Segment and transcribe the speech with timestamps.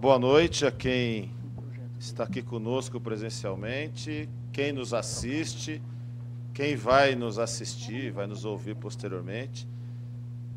[0.00, 1.30] Boa noite a quem
[1.98, 5.82] está aqui conosco presencialmente, quem nos assiste,
[6.54, 9.68] quem vai nos assistir, vai nos ouvir posteriormente.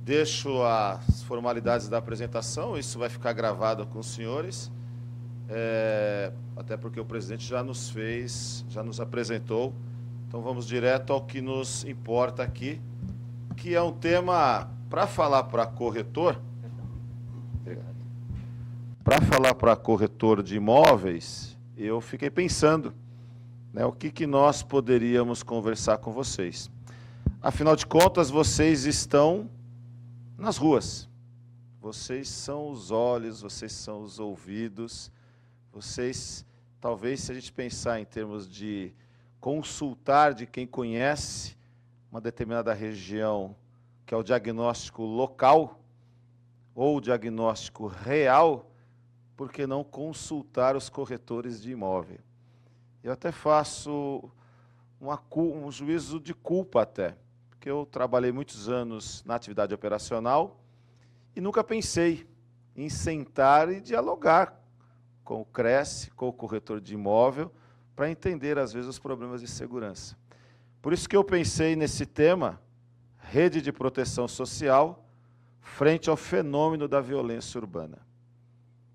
[0.02, 4.72] Deixo as formalidades da apresentação, isso vai ficar gravado com os senhores,
[5.50, 9.74] é, até porque o presidente já nos fez, já nos apresentou.
[10.26, 12.80] Então vamos direto ao que nos importa aqui,
[13.58, 16.40] que é um tema para falar para corretor.
[19.04, 22.94] Para falar para corretor de imóveis, eu fiquei pensando
[23.74, 26.72] né, o que, que nós poderíamos conversar com vocês.
[27.42, 29.50] Afinal de contas, vocês estão
[30.38, 31.10] nas ruas.
[31.82, 35.12] Vocês são os olhos, vocês são os ouvidos.
[35.74, 36.46] Vocês,
[36.80, 38.94] talvez, se a gente pensar em termos de
[39.42, 41.58] consultar de quem conhece
[42.10, 43.54] uma determinada região,
[44.06, 45.78] que é o diagnóstico local
[46.74, 48.70] ou o diagnóstico real,
[49.36, 52.20] por que não consultar os corretores de imóvel?
[53.04, 54.32] Eu até faço
[55.00, 57.16] uma, um juízo de culpa até
[57.64, 60.60] porque eu trabalhei muitos anos na atividade operacional
[61.34, 62.28] e nunca pensei
[62.76, 64.62] em sentar e dialogar
[65.24, 67.50] com o Cresce, com o corretor de imóvel,
[67.96, 70.18] para entender, às vezes, os problemas de segurança.
[70.82, 72.62] Por isso que eu pensei nesse tema,
[73.18, 75.08] rede de proteção social,
[75.62, 78.06] frente ao fenômeno da violência urbana.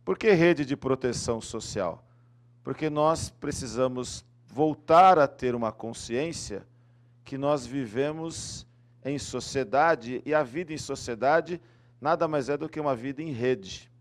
[0.09, 2.03] Por que rede de proteção social?
[2.65, 6.67] Porque nós precisamos voltar a ter uma consciência
[7.27, 8.67] que nós vivemos
[9.05, 11.61] em sociedade e a vida em sociedade
[12.01, 13.93] nada mais é do que uma vida em rede.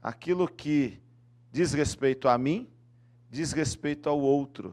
[0.00, 1.02] Aquilo que
[1.50, 2.68] diz respeito a mim,
[3.28, 4.72] diz respeito ao outro.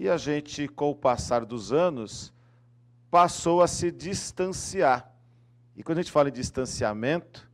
[0.00, 2.34] E a gente, com o passar dos anos,
[3.08, 5.14] passou a se distanciar.
[5.76, 7.47] E quando a gente fala em distanciamento,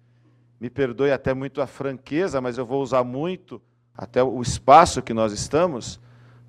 [0.64, 3.60] me perdoe até muito a franqueza, mas eu vou usar muito
[3.94, 6.00] até o espaço que nós estamos.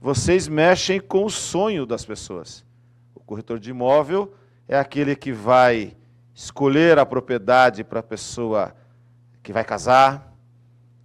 [0.02, 2.66] Vocês mexem com o sonho das pessoas
[3.26, 4.34] corretor de imóvel
[4.68, 5.96] é aquele que vai
[6.34, 8.76] escolher a propriedade para a pessoa
[9.42, 10.34] que vai casar,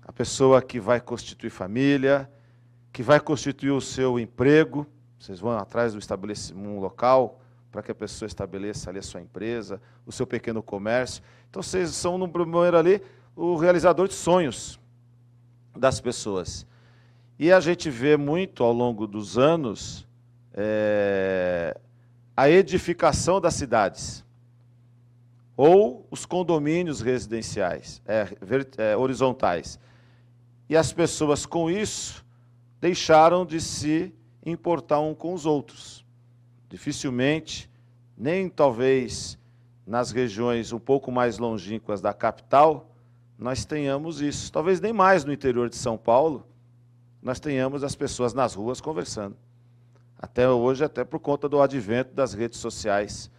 [0.03, 2.31] a pessoa que vai constituir família,
[2.93, 4.87] que vai constituir o seu emprego.
[5.19, 7.40] Vocês vão atrás do estabelecimento um local
[7.71, 11.23] para que a pessoa estabeleça ali a sua empresa, o seu pequeno comércio.
[11.49, 13.03] Então vocês são no primeiro ali
[13.37, 14.79] o realizador de sonhos
[15.77, 16.67] das pessoas.
[17.39, 20.07] E a gente vê muito ao longo dos anos
[20.53, 21.79] é,
[22.37, 24.25] a edificação das cidades
[25.57, 28.27] ou os condomínios residenciais, é,
[28.79, 29.79] é, horizontais.
[30.69, 32.25] E as pessoas, com isso,
[32.81, 34.15] deixaram de se
[34.45, 36.00] importar um com os outros.
[36.71, 37.71] Dificilmente,
[38.17, 39.39] nem talvez
[39.87, 42.91] nas regiões um pouco mais longínquas da capital,
[43.39, 44.51] nós tenhamos isso.
[44.51, 46.47] Talvez nem mais no interior de São Paulo,
[47.23, 49.37] nós tenhamos as pessoas nas ruas conversando
[50.21, 53.31] até hoje, até por conta do advento das redes sociais.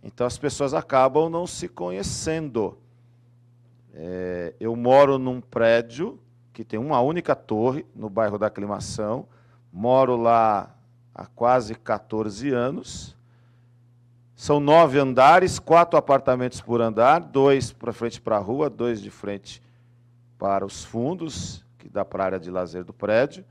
[0.00, 2.78] Então as pessoas acabam não se conhecendo.
[3.92, 6.20] É, eu moro num prédio
[6.52, 9.26] que tem uma única torre no bairro da Aclimação,
[9.72, 10.72] moro lá
[11.14, 13.16] há quase 14 anos.
[14.34, 19.10] São nove andares, quatro apartamentos por andar, dois para frente para a rua, dois de
[19.10, 19.62] frente
[20.38, 23.44] para os fundos, que dá para a área de lazer do prédio.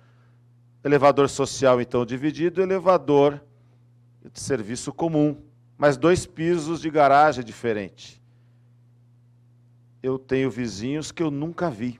[0.84, 3.40] Elevador social, então, dividido, elevador
[4.34, 5.38] de serviço comum,
[5.78, 8.22] mas dois pisos de garagem diferente.
[10.02, 12.00] Eu tenho vizinhos que eu nunca vi.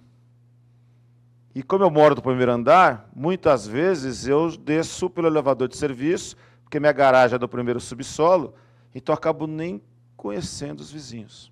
[1.54, 6.36] E como eu moro no primeiro andar, muitas vezes eu desço pelo elevador de serviço,
[6.64, 8.54] porque minha garagem é do primeiro subsolo,
[8.94, 9.82] então acabo nem
[10.16, 11.52] conhecendo os vizinhos.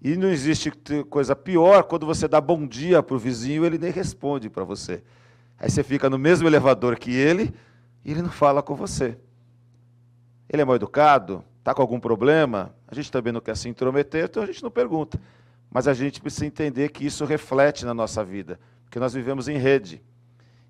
[0.00, 0.70] E não existe
[1.08, 5.02] coisa pior quando você dá bom dia para o vizinho ele nem responde para você.
[5.58, 7.52] Aí você fica no mesmo elevador que ele
[8.04, 9.18] e ele não fala com você.
[10.48, 11.42] Ele é mal educado?
[11.58, 12.72] Está com algum problema?
[12.86, 15.18] A gente também não quer se intrometer, então a gente não pergunta.
[15.76, 19.58] Mas a gente precisa entender que isso reflete na nossa vida, porque nós vivemos em
[19.58, 20.02] rede.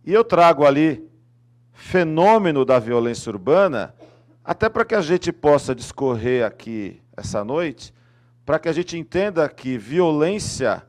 [0.04, 1.08] E eu trago ali
[1.72, 3.94] fenômeno da violência urbana,
[4.44, 7.94] até para que a gente possa discorrer aqui essa noite,
[8.44, 10.84] para que a gente entenda que violência,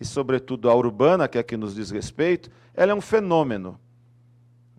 [0.00, 3.78] e sobretudo a urbana, que aqui nos diz respeito, ela é um fenômeno.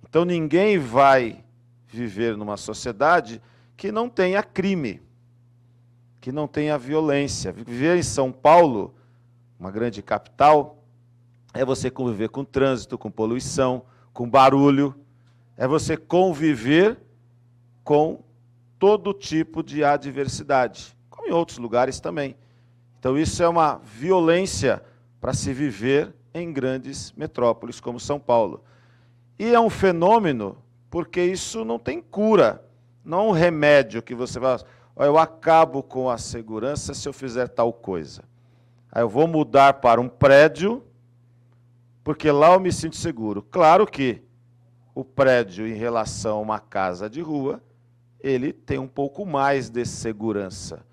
[0.10, 1.46] Então ninguém vai
[1.86, 3.40] viver numa sociedade
[3.78, 5.04] que não tenha crime,
[6.22, 7.52] que não tenha violência.
[7.52, 8.94] Viver em São Paulo,
[9.60, 10.78] uma grande capital,
[11.52, 13.84] é você conviver com trânsito, com poluição,
[14.14, 14.96] com barulho,
[15.58, 16.98] é você conviver
[17.84, 18.24] com
[18.78, 22.36] todo tipo de adversidade, como em outros lugares também.
[23.00, 24.84] Então isso é uma violência
[25.20, 28.64] para se viver em grandes metrópoles como São Paulo.
[29.38, 30.58] E é um fenômeno
[30.90, 32.64] porque isso não tem cura,
[33.04, 34.58] não é um remédio que você vai,
[35.08, 38.24] eu acabo com a segurança se eu fizer tal coisa.
[38.92, 40.84] Aí eu vou mudar para um prédio,
[42.04, 43.42] porque lá eu me sinto seguro.
[43.42, 44.22] Claro que
[44.94, 47.62] o prédio em relação a uma casa de rua,
[48.20, 50.86] ele tem um pouco mais de segurança,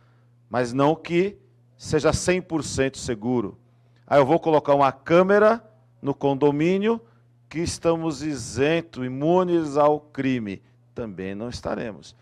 [0.49, 1.37] mas não que
[1.77, 3.59] seja 100% seguro.
[4.07, 5.63] Aí eu vou colocar uma câmera
[6.01, 7.01] no condomínio
[7.49, 10.63] que estamos isentos, imunes ao crime.
[10.95, 12.15] Também não estaremos.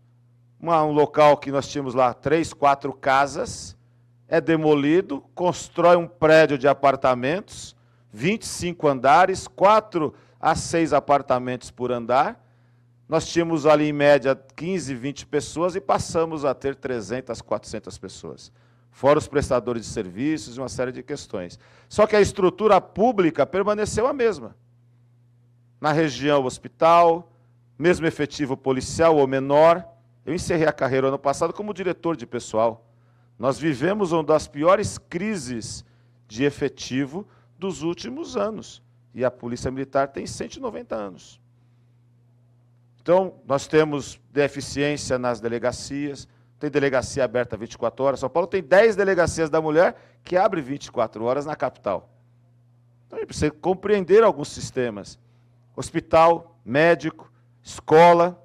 [0.59, 3.77] Uma, um local que nós tínhamos lá três, quatro casas,
[4.27, 7.78] é demolido, constrói um prédio de apartamentos,
[8.11, 12.43] 25 andares, quatro a seis apartamentos por andar.
[13.07, 18.51] Nós tínhamos ali em média 15, 20 pessoas e passamos a ter 300, 400 pessoas.
[18.91, 21.59] Fora os prestadores de serviços e uma série de questões.
[21.87, 24.55] Só que a estrutura pública permaneceu a mesma.
[25.79, 27.31] Na região hospital,
[27.77, 29.87] mesmo efetivo policial ou menor.
[30.25, 32.85] Eu encerrei a carreira ano passado como diretor de pessoal.
[33.39, 35.85] Nós vivemos uma das piores crises
[36.27, 37.25] de efetivo
[37.59, 38.81] dos últimos anos.
[39.13, 41.39] E a Polícia Militar tem 190 anos.
[43.01, 46.27] Então, nós temos deficiência nas delegacias,
[46.59, 48.19] tem delegacia aberta 24 horas.
[48.19, 52.09] São Paulo tem 10 delegacias da mulher que abre 24 horas na capital.
[53.07, 55.19] Então, a gente precisa compreender alguns sistemas.
[55.75, 57.31] Hospital, médico,
[57.63, 58.41] escola,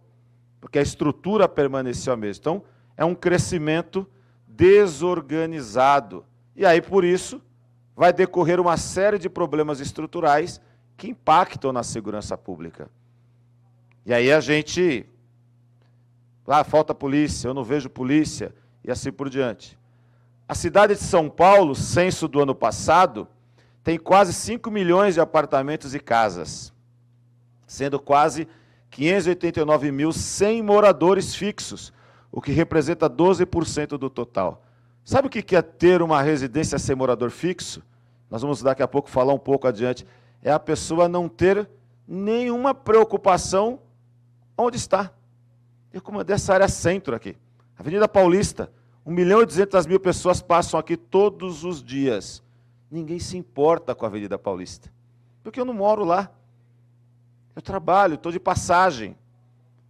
[0.61, 2.41] porque a estrutura permaneceu a mesma.
[2.41, 2.65] Então,
[2.97, 4.09] é um crescimento
[4.47, 6.25] desorganizado.
[6.57, 7.43] E aí, por isso,
[7.97, 10.61] vai decorrer uma série de problemas estruturais
[10.97, 12.89] que impactam na segurança pública.
[14.05, 15.07] E aí a gente.
[16.47, 18.55] Ah, falta polícia, eu não vejo polícia,
[18.85, 19.79] e assim por diante.
[20.47, 23.27] A cidade de São Paulo, censo do ano passado,
[23.83, 26.71] tem quase 5 milhões de apartamentos e casas,
[27.67, 28.47] sendo quase
[28.91, 31.95] 589 mil sem moradores fixos,
[32.31, 34.63] o que representa 12% do total.
[35.05, 37.83] Sabe o que é ter uma residência sem morador fixo?
[38.31, 40.07] Nós vamos daqui a pouco falar um pouco adiante.
[40.43, 41.69] É a pessoa não ter
[42.09, 43.81] nenhuma preocupação
[44.57, 45.13] onde está.
[45.93, 47.37] Eu comandei essa área centro aqui.
[47.79, 48.73] Avenida Paulista,
[49.05, 52.43] 1 milhão e 200 mil pessoas passam aqui todos os dias.
[52.91, 54.91] Ninguém se importa com a Avenida Paulista,
[55.43, 56.31] porque eu não moro lá.
[57.55, 59.17] Eu trabalho, estou de passagem.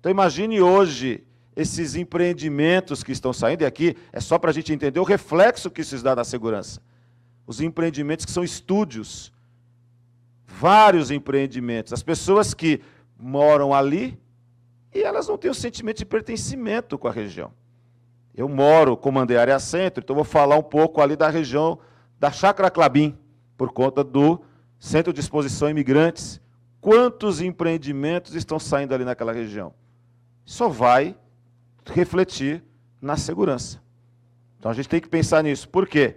[0.00, 1.25] Então imagine hoje
[1.56, 5.70] esses empreendimentos que estão saindo, e aqui é só para a gente entender o reflexo
[5.70, 6.80] que isso dá na segurança.
[7.46, 9.32] Os empreendimentos que são estúdios.
[10.46, 11.92] Vários empreendimentos.
[11.92, 12.80] As pessoas que
[13.18, 14.18] moram ali
[14.94, 17.52] e elas não têm o sentimento de pertencimento com a região.
[18.34, 21.78] Eu moro, comandei a área centro, então vou falar um pouco ali da região
[22.18, 23.16] da Chácara Clabim,
[23.56, 24.40] por conta do
[24.78, 26.40] Centro de Exposição Imigrantes,
[26.80, 29.73] quantos empreendimentos estão saindo ali naquela região.
[30.44, 31.16] Só vai
[31.92, 32.62] refletir
[33.00, 33.82] na segurança.
[34.58, 35.68] Então a gente tem que pensar nisso.
[35.68, 36.16] Por quê?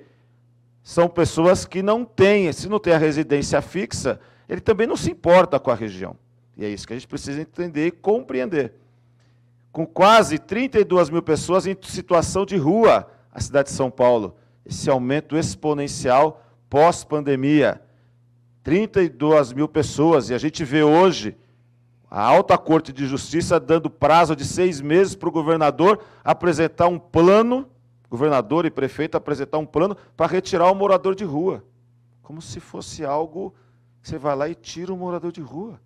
[0.82, 5.12] São pessoas que não têm, se não tem a residência fixa, ele também não se
[5.12, 6.16] importa com a região.
[6.56, 8.74] E é isso que a gente precisa entender e compreender.
[9.72, 14.36] Com quase 32 mil pessoas em situação de rua, a cidade de São Paulo.
[14.66, 17.82] Esse aumento exponencial pós-pandemia.
[18.64, 21.38] 32 mil pessoas, e a gente vê hoje
[22.10, 26.98] a alta corte de justiça dando prazo de seis meses para o governador apresentar um
[26.98, 27.70] plano,
[28.10, 31.64] governador e prefeito apresentar um plano para retirar o morador de rua.
[32.22, 33.54] Como se fosse algo,
[34.02, 35.80] você vai lá e tira o morador de rua.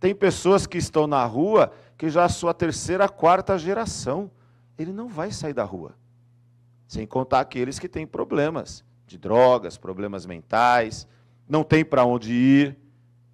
[0.00, 4.30] Tem pessoas que estão na rua que já é a sua terceira, quarta geração.
[4.76, 5.94] Ele não vai sair da rua.
[6.86, 11.06] Sem contar aqueles que têm problemas de drogas, problemas mentais,
[11.48, 12.78] não tem para onde ir.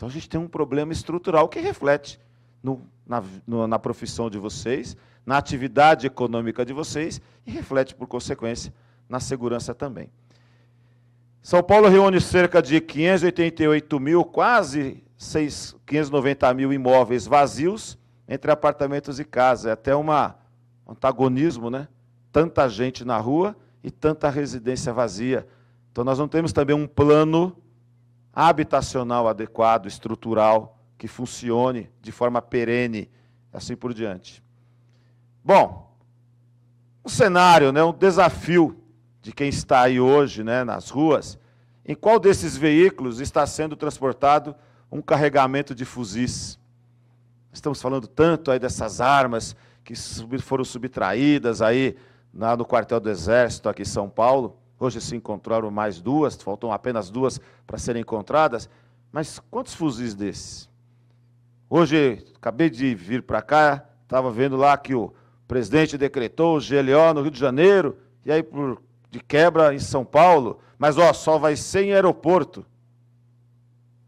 [0.03, 2.19] Então a gente tem um problema estrutural que reflete
[2.61, 8.09] no, na, no, na profissão de vocês, na atividade econômica de vocês e reflete, por
[8.09, 8.75] consequência,
[9.09, 10.11] na segurança também.
[11.41, 19.21] São Paulo reúne cerca de 588 mil, quase 6, 590 mil imóveis vazios entre apartamentos
[19.21, 19.67] e casas.
[19.67, 20.35] É até uma,
[20.85, 21.87] um antagonismo, né?
[22.33, 23.55] Tanta gente na rua
[23.85, 25.47] e tanta residência vazia.
[25.93, 27.57] Então nós não temos também um plano
[28.33, 33.11] habitacional adequado, estrutural, que funcione de forma perene,
[33.53, 34.43] assim por diante.
[35.45, 35.93] Bom,
[37.05, 38.79] um cenário, né, um desafio
[39.21, 41.39] de quem está aí hoje né, nas ruas,
[41.85, 44.55] em qual desses veículos está sendo transportado
[44.91, 46.59] um carregamento de fuzis?
[47.53, 49.95] Estamos falando tanto aí dessas armas que
[50.41, 51.97] foram subtraídas aí
[52.33, 54.57] no quartel do Exército aqui em São Paulo.
[54.83, 58.69] Hoje se encontraram mais duas, faltam apenas duas para serem encontradas.
[59.13, 60.69] Mas quantos fuzis desses?
[61.71, 65.15] Hoje, acabei de vir para cá, estava vendo lá que o
[65.47, 67.97] presidente decretou o GLO no Rio de Janeiro,
[68.27, 72.67] e aí por, de quebra em São Paulo, mas ó, só vai ser em aeroporto.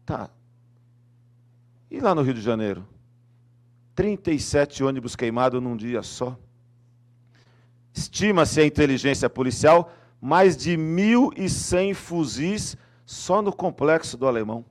[0.05, 0.29] Tá.
[1.89, 2.85] E lá no Rio de Janeiro?
[3.95, 6.37] 37 ônibus queimados num dia só.
[7.93, 9.89] Estima-se a inteligência policial
[10.25, 14.65] mais de 1.100 fuzis só no complexo do Alemão.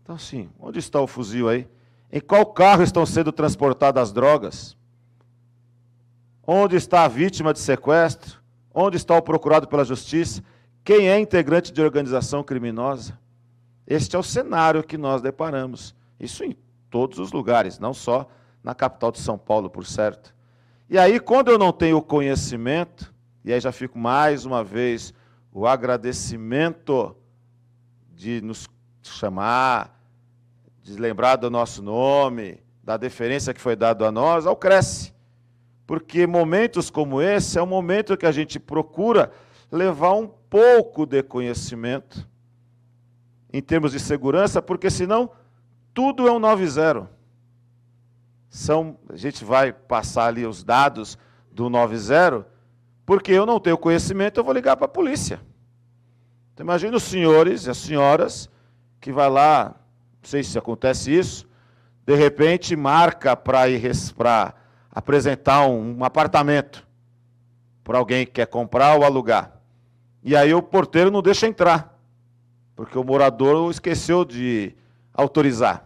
[0.00, 1.66] Então, assim, onde está o fuzil aí?
[2.12, 4.76] Em qual carro estão sendo transportadas as drogas?
[6.46, 8.40] Onde está a vítima de sequestro?
[8.72, 10.44] Onde está o procurado pela justiça?
[10.84, 13.18] Quem é integrante de organização criminosa?
[13.84, 15.92] Este é o cenário que nós deparamos.
[16.20, 16.56] Isso em
[16.88, 18.28] todos os lugares, não só
[18.62, 20.32] na capital de São Paulo, por certo.
[20.88, 23.12] E aí, quando eu não tenho conhecimento,
[23.44, 25.14] e aí já fico mais uma vez
[25.52, 27.16] o agradecimento
[28.14, 28.68] de nos
[29.02, 29.98] chamar,
[30.82, 35.12] de lembrar do nosso nome, da deferência que foi dada a nós, ao Cresce.
[35.86, 39.32] Porque momentos como esse é um momento que a gente procura
[39.72, 42.28] levar um pouco de conhecimento
[43.52, 45.30] em termos de segurança, porque senão
[45.94, 47.08] tudo é um 9-0.
[48.48, 51.18] São, a gente vai passar ali os dados
[51.50, 52.44] do 9-0
[53.10, 55.40] porque eu não tenho conhecimento, eu vou ligar para a polícia.
[56.54, 58.48] Então, imagina os senhores e as senhoras
[59.00, 59.74] que vai lá,
[60.22, 61.44] não sei se acontece isso,
[62.06, 63.82] de repente marca para ir
[64.16, 64.54] para
[64.92, 66.86] apresentar um, um apartamento
[67.82, 69.60] para alguém que quer comprar ou alugar.
[70.22, 71.98] E aí o porteiro não deixa entrar,
[72.76, 74.72] porque o morador esqueceu de
[75.12, 75.84] autorizar.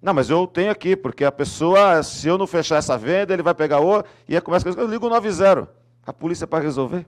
[0.00, 3.42] Não, mas eu tenho aqui, porque a pessoa, se eu não fechar essa venda, ele
[3.42, 7.06] vai pegar o e começa a eu ligo o 90 a polícia para resolver.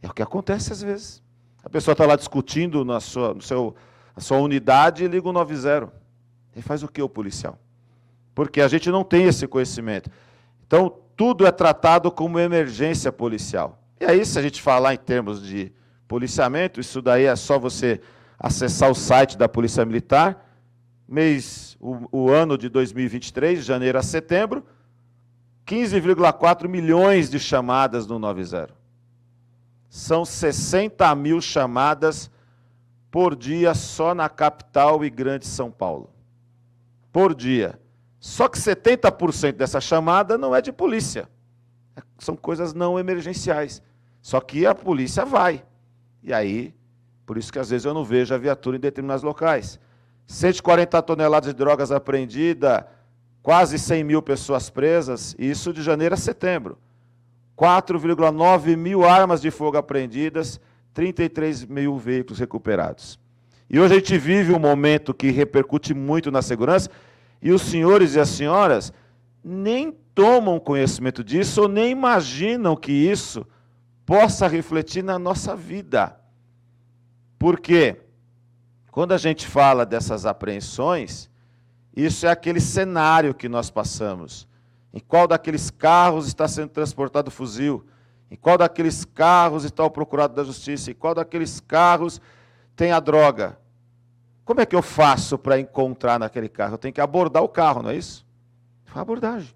[0.00, 1.22] É o que acontece às vezes.
[1.64, 3.74] A pessoa está lá discutindo na sua, no seu,
[4.14, 5.92] a sua unidade e liga o 90.
[6.54, 7.58] E faz o que o policial?
[8.34, 10.10] Porque a gente não tem esse conhecimento.
[10.66, 13.78] Então, tudo é tratado como emergência policial.
[14.00, 15.72] E aí, se a gente falar em termos de
[16.08, 18.00] policiamento, isso daí é só você
[18.38, 20.48] acessar o site da Polícia Militar,
[21.06, 24.64] mês, o, o ano de 2023, de janeiro a setembro,
[25.66, 28.70] 15,4 milhões de chamadas no 90.
[29.88, 32.30] São 60 mil chamadas
[33.10, 36.10] por dia só na capital e grande São Paulo.
[37.12, 37.78] Por dia.
[38.18, 41.28] Só que 70% dessa chamada não é de polícia.
[42.18, 43.82] São coisas não emergenciais.
[44.22, 45.64] Só que a polícia vai.
[46.22, 46.74] E aí,
[47.26, 49.78] por isso que às vezes eu não vejo a viatura em determinados locais.
[50.26, 52.84] 140 toneladas de drogas apreendidas,
[53.42, 56.78] quase 100 mil pessoas presas, isso de janeiro a setembro.
[57.58, 60.60] 4,9 mil armas de fogo apreendidas,
[60.94, 63.18] 33 mil veículos recuperados.
[63.68, 66.90] E hoje a gente vive um momento que repercute muito na segurança,
[67.40, 68.92] e os senhores e as senhoras
[69.42, 73.46] nem tomam conhecimento disso ou nem imaginam que isso
[74.04, 76.16] possa refletir na nossa vida.
[77.38, 77.96] Porque
[78.90, 81.30] quando a gente fala dessas apreensões,
[81.94, 84.48] isso é aquele cenário que nós passamos.
[84.92, 87.84] Em qual daqueles carros está sendo transportado o fuzil?
[88.30, 90.90] Em qual daqueles carros está o procurado da justiça?
[90.90, 92.20] Em qual daqueles carros
[92.74, 93.58] tem a droga?
[94.44, 96.74] Como é que eu faço para encontrar naquele carro?
[96.74, 98.26] Eu tenho que abordar o carro, não é isso?
[98.84, 99.54] Foi abordagem.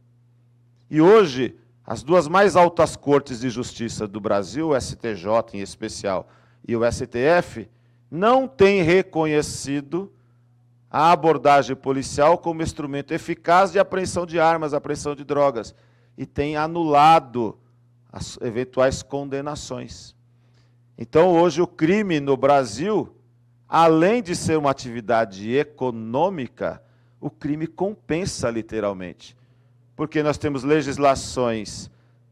[0.91, 6.29] E hoje, as duas mais altas cortes de justiça do Brasil, o STJ em especial
[6.67, 7.69] e o STF,
[8.11, 10.13] não têm reconhecido
[10.91, 15.75] a abordagem policial como instrumento eficaz de apreensão de armas, apreensão de drogas,
[16.17, 17.59] e têm anulado
[18.11, 20.15] as eventuais condenações.
[20.97, 23.15] Então, hoje, o crime no Brasil,
[23.69, 26.83] além de ser uma atividade econômica,
[27.21, 29.37] o crime compensa literalmente.
[29.95, 31.91] Porque nós temos legislações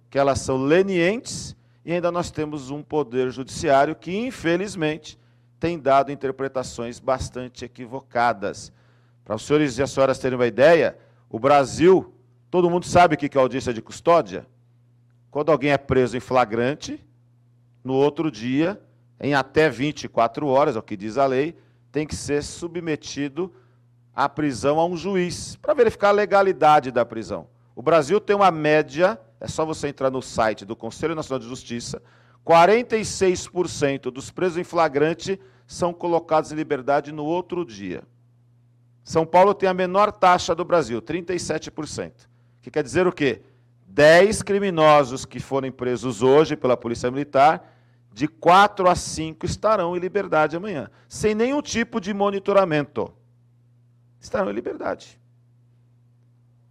[0.09, 5.19] que elas são lenientes e ainda nós temos um poder judiciário que, infelizmente,
[5.65, 8.71] tem dado interpretações bastante equivocadas.
[9.25, 10.95] Para os senhores e as senhoras terem uma ideia,
[11.31, 12.13] o Brasil,
[12.51, 14.47] todo mundo sabe o que é audiência de custódia?
[15.31, 17.03] Quando alguém é preso em flagrante,
[17.83, 18.79] no outro dia,
[19.19, 21.57] em até 24 horas, é o que diz a lei,
[21.91, 23.51] tem que ser submetido
[24.15, 27.47] à prisão a um juiz, para verificar a legalidade da prisão.
[27.75, 31.49] O Brasil tem uma média, é só você entrar no site do Conselho Nacional de
[31.49, 32.03] Justiça,
[32.45, 38.03] 46% dos presos em flagrante são colocados em liberdade no outro dia.
[39.03, 42.13] São Paulo tem a menor taxa do Brasil, 37%.
[42.63, 43.43] Que quer dizer o quê?
[43.87, 47.71] 10 criminosos que forem presos hoje pela Polícia Militar,
[48.13, 53.13] de 4 a 5 estarão em liberdade amanhã, sem nenhum tipo de monitoramento.
[54.21, 55.21] Estarão em liberdade.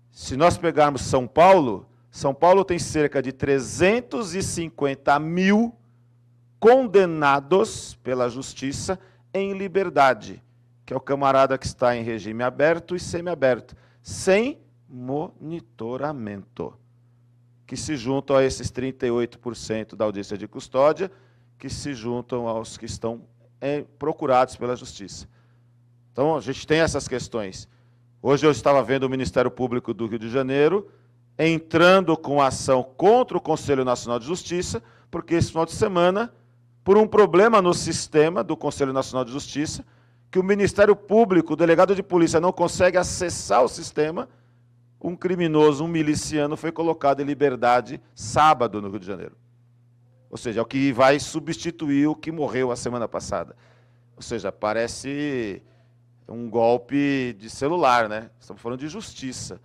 [0.10, 5.76] Se nós pegarmos São Paulo, São Paulo tem cerca de 350 mil
[6.64, 8.98] condenados pela justiça
[9.34, 10.42] em liberdade,
[10.86, 16.74] que é o camarada que está em regime aberto e semiaberto, sem monitoramento,
[17.68, 21.12] que se juntam a esses 38% da audiência de custódia,
[21.60, 23.24] que se juntam aos que estão
[23.60, 25.28] é, procurados pela justiça.
[26.14, 27.68] Então, a gente tem essas questões.
[28.22, 30.90] Hoje eu estava vendo o Ministério Público do Rio de Janeiro
[31.38, 36.34] entrando com ação contra o Conselho Nacional de Justiça, porque esse final de semana
[36.84, 39.86] por um problema no sistema do Conselho Nacional de Justiça,
[40.30, 44.28] que o Ministério Público, o delegado de polícia, não consegue acessar o sistema,
[45.00, 49.38] um criminoso, um miliciano, foi colocado em liberdade sábado no Rio de Janeiro.
[50.30, 53.56] Ou seja, é o que vai substituir o que morreu a semana passada.
[54.16, 55.62] Ou seja, parece
[56.28, 58.30] um golpe de celular, né?
[58.40, 59.62] Estamos falando de justiça.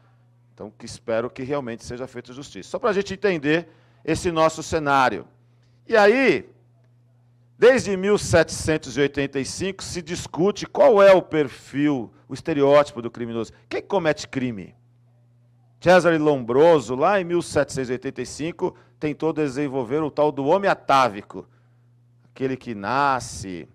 [0.52, 2.68] Então, que espero que realmente seja feita justiça.
[2.68, 3.68] Só para a gente entender
[4.04, 5.26] esse nosso cenário.
[5.86, 6.50] E aí,
[7.58, 13.52] Desde 1785 se discute qual é o perfil, o estereótipo do criminoso.
[13.68, 14.76] Quem comete crime?
[15.80, 21.48] Cesare Lombroso, lá em 1785, tentou desenvolver o tal do homem atávico,
[22.30, 23.68] aquele que nasce,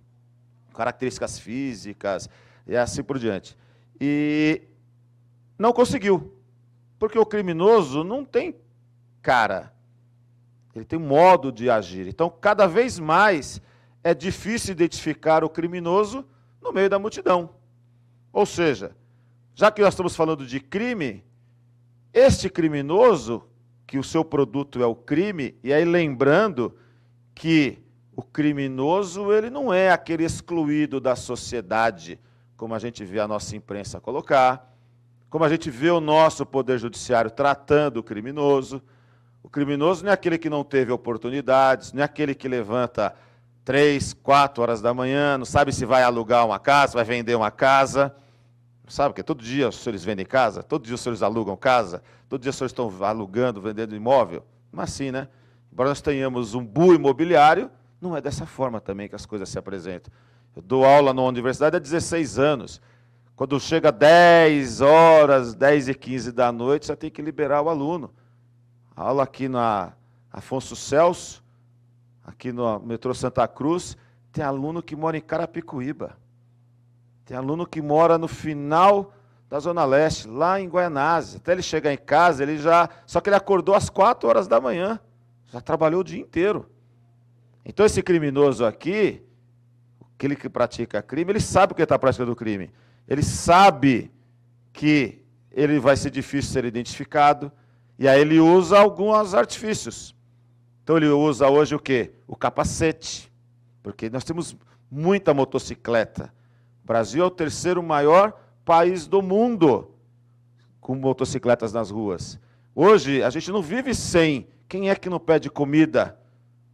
[0.74, 2.30] características físicas
[2.66, 3.58] e assim por diante.
[4.00, 4.62] E
[5.60, 6.34] não conseguiu,
[6.98, 8.56] porque o criminoso não tem
[9.22, 9.74] cara,
[10.74, 12.08] ele tem um modo de agir.
[12.08, 13.62] Então, cada vez mais
[14.04, 16.26] é difícil identificar o criminoso
[16.62, 17.52] no meio da multidão.
[18.32, 18.96] Ou seja,
[19.56, 21.24] já que nós estamos falando de crime,
[22.14, 23.44] este criminoso,
[23.86, 26.76] que o seu produto é o crime, e aí lembrando
[27.36, 27.80] que
[28.16, 32.20] o criminoso ele não é aquele excluído da sociedade,
[32.56, 34.72] como a gente vê a nossa imprensa colocar,
[35.30, 38.82] como a gente vê o nosso poder judiciário tratando o criminoso.
[39.42, 43.16] O criminoso não é aquele que não teve oportunidades, não é aquele que levanta
[43.64, 47.52] três, quatro horas da manhã, não sabe se vai alugar uma casa, vai vender uma
[47.52, 48.16] casa.
[48.88, 50.62] Sabe que todo dia os senhores vendem casa?
[50.62, 52.04] Todo dia os senhores alugam casa?
[52.28, 54.46] Todo dia os senhores estão alugando, vendendo imóvel?
[54.72, 55.28] Mas assim, né?
[55.72, 59.58] Embora nós tenhamos um bu imobiliário, não é dessa forma também que as coisas se
[59.58, 60.14] apresentam.
[60.56, 62.82] Eu dou aula na universidade há 16 anos.
[63.36, 68.14] Quando chega 10 horas, 10 e 15 da noite, você tem que liberar o aluno.
[68.96, 69.94] A aula aqui na
[70.32, 71.43] Afonso Celso,
[72.24, 73.98] aqui no metrô Santa Cruz,
[74.32, 76.18] tem aluno que mora em Carapicuíba.
[77.26, 79.14] Tem aluno que mora no final
[79.50, 81.36] da Zona Leste, lá em Guaianazes.
[81.36, 82.90] Até ele chegar em casa, ele já.
[83.06, 85.00] Só que ele acordou às quatro horas da manhã.
[85.52, 86.70] Já trabalhou o dia inteiro.
[87.64, 89.22] Então, esse criminoso aqui,
[90.16, 92.72] aquele que pratica crime, ele sabe o que está praticando crime.
[93.08, 94.12] Ele sabe
[94.74, 97.52] que ele vai ser difícil ser identificado.
[97.98, 100.16] E aí ele usa alguns artifícios.
[100.84, 102.12] Então ele usa hoje o quê?
[102.28, 103.32] O capacete.
[103.82, 104.56] Porque nós temos
[104.92, 106.34] muita motocicleta.
[106.84, 109.92] O Brasil é o terceiro maior país do mundo
[110.80, 112.40] com motocicletas nas ruas.
[112.76, 114.48] Hoje a gente não vive sem.
[114.68, 116.20] Quem é que não pede comida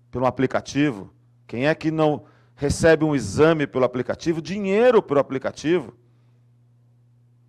[0.09, 1.13] pelo aplicativo?
[1.45, 2.23] Quem é que não
[2.59, 5.93] recebe um exame pelo aplicativo, dinheiro pelo aplicativo.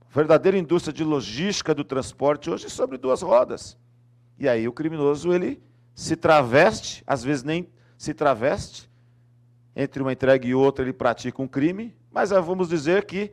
[0.09, 3.77] verdadeira indústria de logística do transporte hoje sobre duas rodas.
[4.39, 5.61] E aí o criminoso ele
[6.01, 8.91] se traveste, às vezes nem se traveste,
[9.77, 13.31] entre uma entrega e outra ele pratica um crime, mas vamos dizer que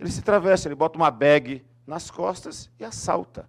[0.00, 3.48] ele se traveste, ele bota uma bag nas costas e assalta.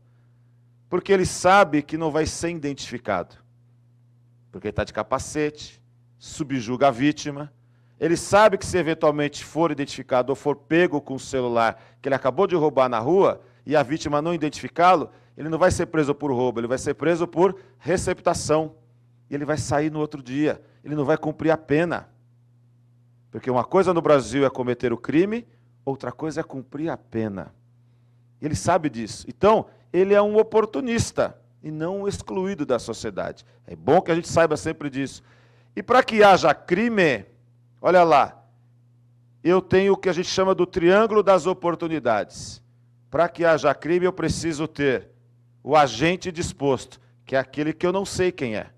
[0.88, 3.38] Porque ele sabe que não vai ser identificado.
[4.52, 5.82] Porque ele está de capacete,
[6.20, 7.52] subjuga a vítima.
[8.00, 12.16] Ele sabe que se eventualmente for identificado ou for pego com o celular que ele
[12.16, 16.14] acabou de roubar na rua e a vítima não identificá-lo, ele não vai ser preso
[16.14, 18.76] por roubo, ele vai ser preso por receptação.
[19.30, 20.62] E ele vai sair no outro dia.
[20.84, 22.10] Ele não vai cumprir a pena.
[23.32, 25.48] Porque uma coisa no Brasil é cometer o crime,
[25.86, 27.56] outra coisa é cumprir a pena.
[28.42, 29.26] Ele sabe disso.
[29.30, 33.46] Então, ele é um oportunista e não um excluído da sociedade.
[33.66, 35.24] É bom que a gente saiba sempre disso.
[35.74, 37.26] E para que haja crime,
[37.82, 38.44] olha lá,
[39.42, 42.62] eu tenho o que a gente chama do triângulo das oportunidades.
[43.10, 45.18] Para que haja crime, eu preciso ter
[45.70, 48.72] o agente disposto, que é aquele que eu não sei quem é.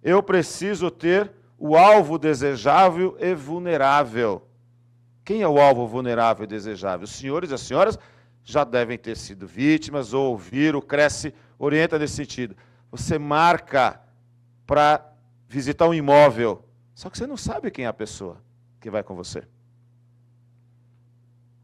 [0.00, 4.46] Eu preciso ter o alvo desejável e vulnerável.
[5.24, 7.06] Quem é o alvo vulnerável e desejável?
[7.06, 7.98] Os senhores e as senhoras
[8.44, 12.56] já devem ter sido vítimas ou ouviram, cresce, orienta nesse sentido.
[12.92, 14.00] Você marca
[14.64, 15.12] para
[15.48, 18.40] visitar um imóvel, só que você não sabe quem é a pessoa
[18.80, 19.42] que vai com você.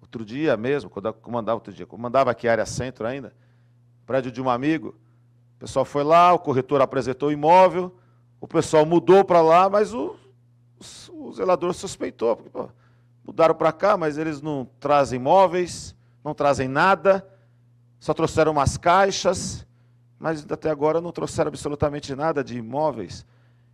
[0.00, 3.32] Outro dia mesmo, quando eu comandava outro dia, comandava aqui a área centro ainda,
[4.06, 4.94] prédio de um amigo,
[5.56, 7.94] o pessoal foi lá, o corretor apresentou o imóvel,
[8.40, 10.16] o pessoal mudou para lá, mas o,
[11.10, 12.36] o, o, zelador suspeitou.
[12.36, 12.68] Porque, pô,
[13.24, 17.26] mudaram para cá, mas eles não trazem móveis, não trazem nada,
[17.98, 19.66] só trouxeram umas caixas,
[20.18, 23.24] mas até agora não trouxeram absolutamente nada de imóveis.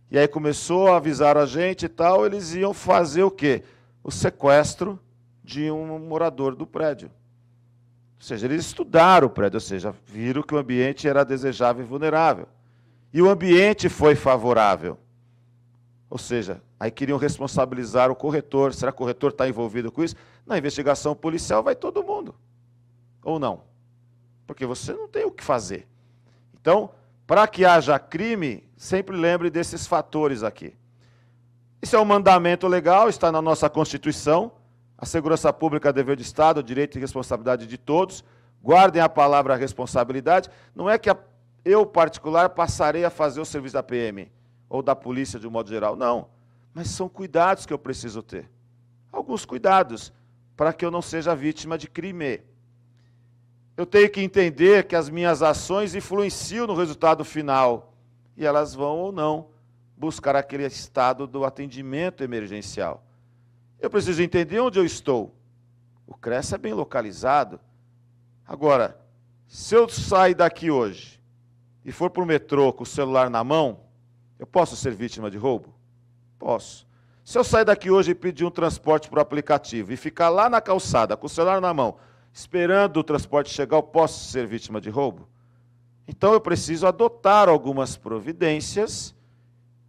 [0.09, 3.63] E aí começou a avisar a gente e tal, eles iam fazer o quê?
[4.03, 4.99] O sequestro
[5.43, 7.11] de um morador do prédio.
[8.21, 11.87] Ou seja, eles estudaram o prédio, ou seja, viram que o ambiente era desejável e
[11.87, 12.47] vulnerável.
[13.11, 14.95] E o ambiente foi favorável.
[16.07, 18.75] Ou seja, aí queriam responsabilizar o corretor.
[18.75, 20.15] Será que o corretor está envolvido com isso?
[20.45, 22.35] Na investigação policial vai todo mundo.
[23.23, 23.63] Ou não?
[24.45, 25.87] Porque você não tem o que fazer.
[26.53, 26.91] Então,
[27.25, 30.75] para que haja crime, sempre lembre desses fatores aqui.
[31.81, 34.51] Isso é um mandamento legal, está na nossa Constituição.
[35.01, 38.23] A segurança pública é dever de Estado, direito e responsabilidade de todos.
[38.63, 40.47] Guardem a palavra responsabilidade.
[40.75, 41.17] Não é que a
[41.65, 44.31] eu, particular, passarei a fazer o serviço da PM
[44.69, 45.95] ou da polícia de um modo geral.
[45.95, 46.27] Não.
[46.71, 48.47] Mas são cuidados que eu preciso ter.
[49.11, 50.13] Alguns cuidados
[50.55, 52.41] para que eu não seja vítima de crime.
[53.75, 57.93] Eu tenho que entender que as minhas ações influenciam no resultado final
[58.37, 59.47] e elas vão ou não
[59.97, 63.03] buscar aquele estado do atendimento emergencial.
[63.81, 65.35] Eu preciso entender onde eu estou.
[66.05, 67.59] O CRES é bem localizado.
[68.45, 68.99] Agora,
[69.47, 71.19] se eu sair daqui hoje
[71.83, 73.79] e for para o metrô com o celular na mão,
[74.37, 75.73] eu posso ser vítima de roubo?
[76.37, 76.87] Posso.
[77.23, 80.61] Se eu sair daqui hoje e pedir um transporte por aplicativo e ficar lá na
[80.61, 81.97] calçada com o celular na mão,
[82.31, 85.27] esperando o transporte chegar, eu posso ser vítima de roubo?
[86.07, 89.15] Então eu preciso adotar algumas providências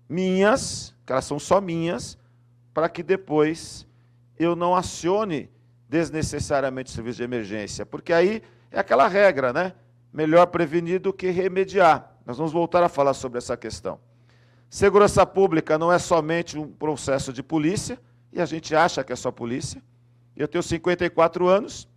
[0.08, 2.18] minhas, que elas são só minhas,
[2.72, 3.86] para que depois
[4.38, 5.50] eu não acione
[5.88, 7.84] desnecessariamente o serviço de emergência.
[7.84, 9.74] Porque aí é aquela regra, né?
[10.12, 12.14] melhor prevenir do que remediar.
[12.26, 13.98] Nós vamos voltar a falar sobre essa questão.
[14.68, 17.98] Segurança pública não é somente um processo de polícia,
[18.32, 19.82] e a gente acha que é só polícia.
[20.36, 21.88] Eu tenho 54 anos,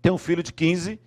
[0.00, 1.00] tenho um filho de 15,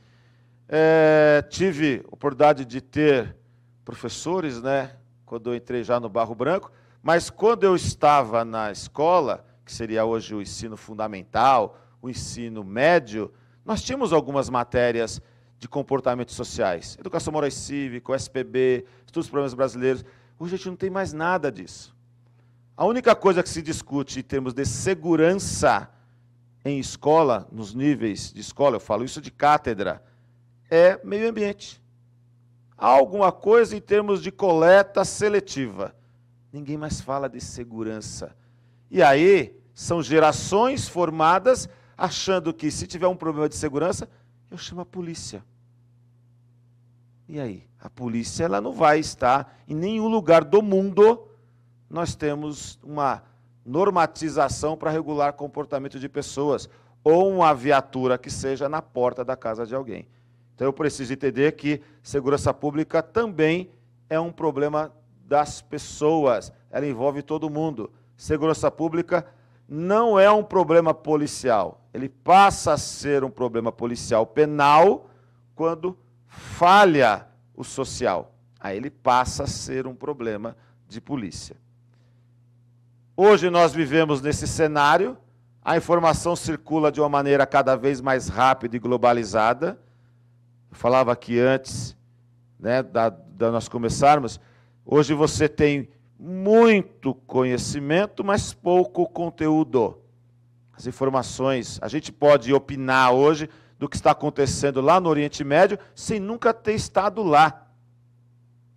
[0.68, 3.36] é, tive oportunidade de ter
[3.84, 4.96] professores, né,
[5.26, 6.72] quando eu entrei já no Barro Branco,
[7.02, 13.32] mas quando eu estava na escola, que seria hoje o ensino fundamental, o ensino médio,
[13.66, 15.22] nós tínhamos algumas matérias
[15.58, 16.98] de comportamentos sociais.
[17.00, 20.04] Educação moral e cívica, SPB, estudos problemas brasileiros.
[20.40, 21.96] Hoje a gente não tem mais nada disso.
[22.76, 25.90] A única coisa que se discute em termos de segurança
[26.64, 30.04] em escola, nos níveis de escola, eu falo isso de cátedra,
[30.70, 31.82] é meio ambiente.
[32.78, 35.96] Há alguma coisa em termos de coleta seletiva.
[36.52, 38.36] Ninguém mais fala de segurança.
[38.90, 44.10] E aí, são gerações formadas achando que se tiver um problema de segurança,
[44.50, 45.44] eu chamo a polícia.
[47.28, 47.64] E aí?
[47.80, 51.28] A polícia ela não vai estar em nenhum lugar do mundo.
[51.90, 53.24] Nós temos uma
[53.66, 56.70] normatização para regular comportamento de pessoas
[57.04, 60.08] ou uma viatura que seja na porta da casa de alguém.
[60.54, 63.72] Então eu preciso entender que segurança pública também
[64.10, 64.92] é um problema
[65.32, 66.52] das pessoas.
[66.70, 67.90] Ela envolve todo mundo.
[68.18, 69.26] segurança pública
[69.66, 71.80] não é um problema policial.
[71.94, 75.10] Ele passa a ser um problema policial penal
[75.56, 78.34] quando falha o social.
[78.60, 81.56] Aí ele passa a ser um problema de polícia.
[83.16, 85.18] Hoje nós vivemos nesse cenário,
[85.64, 89.80] a informação circula de uma maneira cada vez mais rápida e globalizada.
[90.70, 91.96] Eu falava aqui antes,
[92.60, 94.38] né, da, da nós começarmos,
[94.86, 95.90] hoje você tem
[96.20, 99.98] muito conhecimento, mas pouco conteúdo.
[100.74, 105.78] As informações, a gente pode opinar hoje do que está acontecendo lá no Oriente Médio
[105.96, 107.72] sem nunca ter estado lá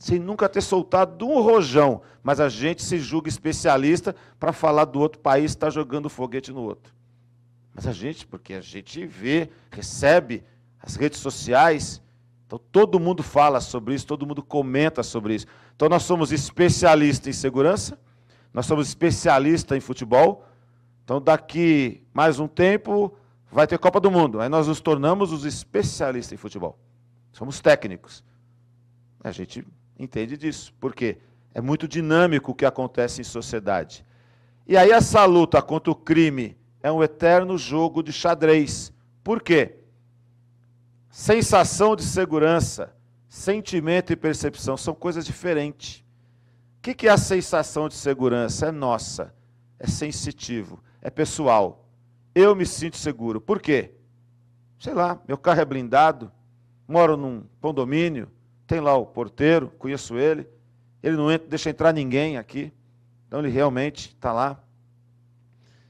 [0.05, 5.01] sem nunca ter soltado um rojão, mas a gente se julga especialista para falar do
[5.01, 6.93] outro país está jogando foguete no outro.
[7.75, 10.45] Mas a gente, porque a gente vê, recebe
[10.79, 12.03] as redes sociais,
[12.47, 15.47] então todo mundo fala sobre isso, todo mundo comenta sobre isso.
[15.77, 17.99] Então nós somos especialistas em segurança,
[18.53, 20.47] nós somos especialistas em futebol.
[21.05, 23.15] Então daqui mais um tempo
[23.51, 24.41] vai ter Copa do Mundo.
[24.41, 26.79] Aí nós nos tornamos os especialistas em futebol.
[27.33, 28.23] Somos técnicos.
[29.23, 29.67] A gente
[29.99, 30.73] entende disso.
[30.81, 31.19] Por quê?
[31.53, 34.05] É muito dinâmico o que acontece em sociedade.
[34.67, 38.93] E aí essa luta contra o crime é um eterno jogo de xadrez.
[39.23, 39.77] Por quê?
[41.11, 42.93] Sensação de segurança,
[43.35, 46.05] sentimento e percepção são coisas diferentes.
[46.79, 48.69] O que é a sensação de segurança?
[48.69, 49.35] É nossa,
[49.77, 51.85] é sensitivo, é pessoal.
[52.33, 53.41] Eu me sinto seguro.
[53.41, 53.91] Por quê?
[54.79, 56.31] Sei lá, meu carro é blindado,
[56.87, 58.31] moro num condomínio,
[58.69, 60.49] tem lá o porteiro, conheço ele.
[61.03, 62.73] Ele não entra, deixa entrar ninguém aqui.
[63.27, 64.63] Então ele realmente está lá.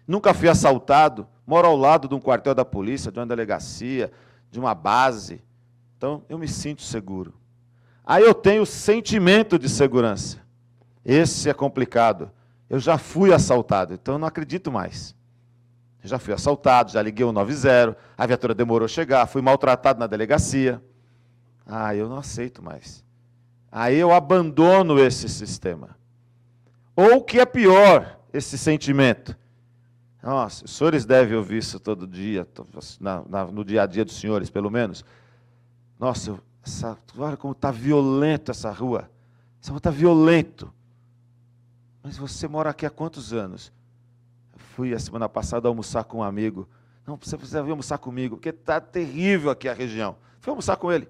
[0.09, 1.28] Nunca fui assaltado.
[1.46, 4.11] Moro ao lado de um quartel da polícia, de uma delegacia,
[4.50, 5.42] de uma base.
[6.05, 7.33] Então eu me sinto seguro.
[8.05, 10.38] Aí eu tenho sentimento de segurança.
[11.03, 12.31] Esse é complicado.
[12.69, 15.17] Eu já fui assaltado, então eu não acredito mais.
[16.03, 19.99] Eu já fui assaltado, já liguei o 90, a viatura demorou a chegar, fui maltratado
[19.99, 20.79] na delegacia.
[21.64, 23.03] Ah, eu não aceito mais.
[23.73, 25.97] Aí eu abandono esse sistema.
[26.95, 29.35] Ou o que é pior, esse sentimento.
[30.23, 32.47] Nossa, os senhores devem ouvir isso todo dia,
[33.51, 35.03] no dia a dia dos senhores, pelo menos.
[35.98, 39.11] Nossa, essa, olha como está violento essa rua.
[39.61, 40.72] Essa rua está violento.
[42.02, 43.72] Mas você mora aqui há quantos anos?
[44.52, 46.68] Eu fui a semana passada almoçar com um amigo.
[47.07, 50.16] Não, você precisa vir almoçar comigo, porque está terrível aqui a região.
[50.40, 51.09] Fui almoçar com ele.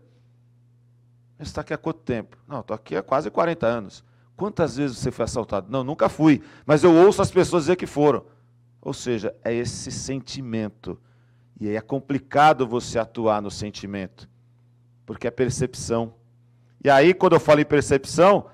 [1.39, 2.37] Você está aqui há quanto tempo?
[2.47, 4.05] Não, estou aqui há quase 40 anos.
[4.37, 5.71] Quantas vezes você foi assaltado?
[5.71, 6.43] Não, nunca fui.
[6.67, 8.25] Mas eu ouço as pessoas dizer que foram.
[8.81, 11.01] Ou seja, é esse sentimento.
[11.61, 14.29] E aí é complicado você atuar no sentimento,
[15.07, 16.15] porque é percepção.
[16.83, 18.47] E aí, quando eu falo em percepção,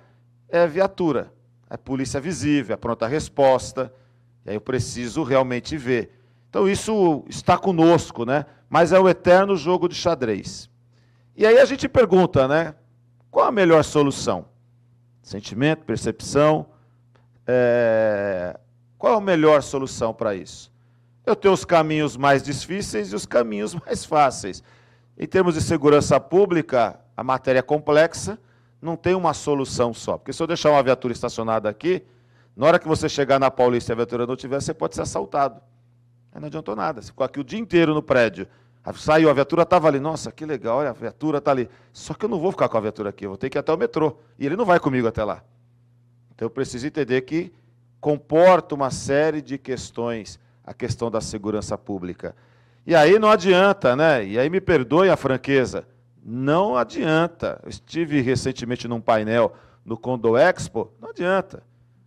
[0.48, 1.32] é viatura,
[1.68, 3.92] é polícia visível, é pronta resposta.
[4.44, 6.12] E aí eu preciso realmente ver.
[6.48, 8.44] Então isso está conosco, né?
[8.68, 10.68] Mas é o eterno jogo de xadrez.
[11.36, 12.74] E aí a gente pergunta, né?
[13.30, 14.46] Qual a melhor solução?
[15.22, 16.66] Sentimento, percepção.
[17.46, 18.58] É...
[18.98, 20.72] Qual a melhor solução para isso?
[21.24, 24.62] Eu tenho os caminhos mais difíceis e os caminhos mais fáceis.
[25.20, 28.38] Em termos de segurança pública, a matéria é complexa,
[28.80, 30.16] não tem uma solução só.
[30.16, 32.02] Porque se eu deixar uma viatura estacionada aqui,
[32.56, 35.02] na hora que você chegar na Paulista e a viatura não tiver, você pode ser
[35.02, 35.60] assaltado.
[36.32, 37.02] Aí não adiantou nada.
[37.02, 38.48] Você ficou aqui o dia inteiro no prédio
[38.96, 40.00] Saiu, a viatura estava ali.
[40.00, 41.68] Nossa, que legal, olha, a viatura está ali.
[41.92, 43.60] Só que eu não vou ficar com a viatura aqui, eu vou ter que ir
[43.60, 44.16] até o metrô.
[44.38, 45.42] E ele não vai comigo até lá.
[46.34, 47.52] Então eu preciso entender que
[48.00, 52.34] comporta uma série de questões a questão da segurança pública.
[52.86, 54.24] E aí não adianta, né?
[54.24, 55.86] E aí me perdoe a franqueza.
[56.22, 57.60] Não adianta.
[57.62, 61.62] Eu estive recentemente num painel no Condo Expo, não adianta.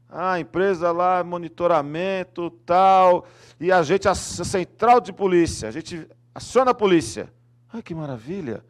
[0.09, 3.25] Ah, empresa lá, monitoramento, tal,
[3.59, 7.33] e a gente, a central de polícia, a gente aciona a polícia.
[7.71, 8.63] Ai, que maravilha!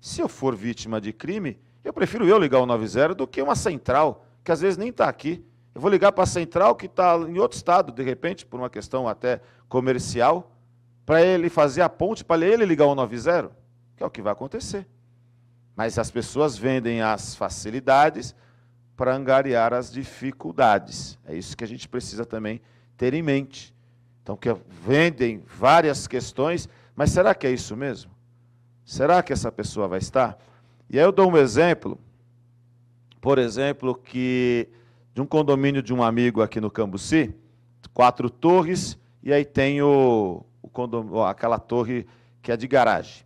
[0.00, 3.54] Se eu for vítima de crime, eu prefiro eu ligar o 90 do que uma
[3.54, 5.44] central, que às vezes nem está aqui.
[5.74, 8.68] Eu vou ligar para a central que está em outro estado, de repente, por uma
[8.68, 10.52] questão até comercial,
[11.04, 13.50] para ele fazer a ponte, para ele ligar o 90,
[13.96, 14.86] que é o que vai acontecer.
[15.74, 18.34] Mas as pessoas vendem as facilidades
[18.96, 21.18] para angariar as dificuldades.
[21.26, 22.60] É isso que a gente precisa também
[22.96, 23.74] ter em mente.
[24.22, 28.10] Então, que vendem várias questões mas será que é isso mesmo?
[28.84, 30.38] Será que essa pessoa vai estar?
[30.88, 31.98] E aí eu dou um exemplo,
[33.20, 34.68] por exemplo, que
[35.14, 37.34] de um condomínio de um amigo aqui no Cambuci,
[37.94, 42.06] quatro torres, e aí tem o, condom, aquela torre
[42.40, 43.24] que é de garagem.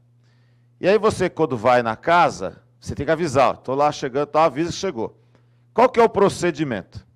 [0.80, 4.44] E aí você, quando vai na casa, você tem que avisar, estou lá chegando, tá,
[4.44, 5.18] avisa que chegou.
[5.72, 7.06] Qual que é o procedimento?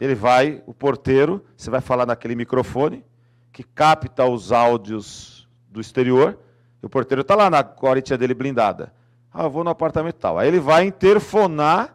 [0.00, 3.04] ele vai, o porteiro, você vai falar naquele microfone
[3.52, 6.38] que capta os áudios do exterior,
[6.82, 8.94] e o porteiro está lá na quarentinha dele blindada.
[9.32, 10.38] Ah, eu vou no apartamento tal.
[10.38, 11.94] Aí ele vai interfonar,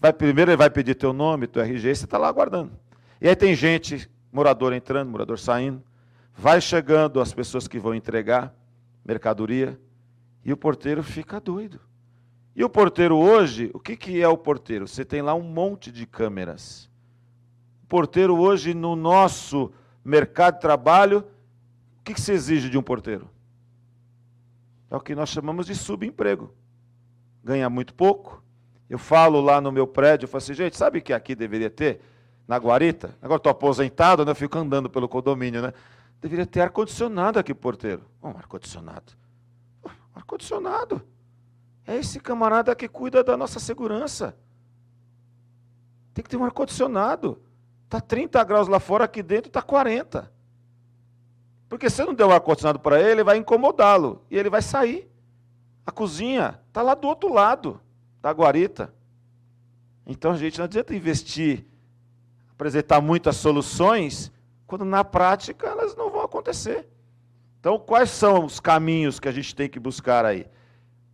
[0.00, 2.72] vai, primeiro ele vai pedir teu nome, teu RG, você está lá aguardando.
[3.20, 5.82] E aí tem gente, morador entrando, morador saindo,
[6.34, 8.54] vai chegando as pessoas que vão entregar
[9.04, 9.78] mercadoria,
[10.44, 11.80] e o porteiro fica doido.
[12.54, 14.86] E o porteiro hoje, o que, que é o porteiro?
[14.86, 16.90] Você tem lá um monte de câmeras.
[17.84, 19.72] O porteiro hoje, no nosso
[20.04, 21.20] mercado de trabalho,
[22.00, 23.30] o que, que se exige de um porteiro?
[24.90, 26.52] É o que nós chamamos de subemprego.
[27.42, 28.42] Ganha muito pouco.
[28.90, 32.00] Eu falo lá no meu prédio, eu falo assim, gente, sabe que aqui deveria ter?
[32.46, 33.16] Na guarita?
[33.22, 34.32] Agora estou aposentado, né?
[34.32, 35.72] eu fico andando pelo condomínio, né?
[36.22, 38.04] Deveria ter ar-condicionado aqui, porteiro.
[38.22, 39.12] Um ar-condicionado.
[40.14, 41.02] Ar-condicionado.
[41.84, 44.36] É esse camarada que cuida da nossa segurança.
[46.14, 47.42] Tem que ter um ar-condicionado.
[47.86, 50.32] Está 30 graus lá fora, aqui dentro está 40.
[51.68, 54.24] Porque se não der um ar-condicionado para ele, vai incomodá-lo.
[54.30, 55.10] E ele vai sair.
[55.84, 57.80] A cozinha está lá do outro lado
[58.20, 58.94] da guarita.
[60.06, 61.66] Então, gente, não adianta investir,
[62.52, 64.30] apresentar muitas soluções,
[64.72, 66.88] quando na prática elas não vão acontecer.
[67.60, 70.46] Então, quais são os caminhos que a gente tem que buscar aí?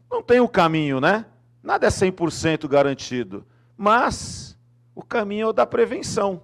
[0.09, 1.27] Não tem o um caminho, né?
[1.61, 3.45] Nada é 100% garantido.
[3.77, 4.57] Mas
[4.95, 6.41] o caminho é o da prevenção.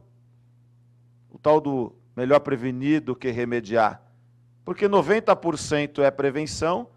[1.30, 4.02] O tal do melhor prevenir do que remediar.
[4.64, 6.88] Porque 90% é prevenção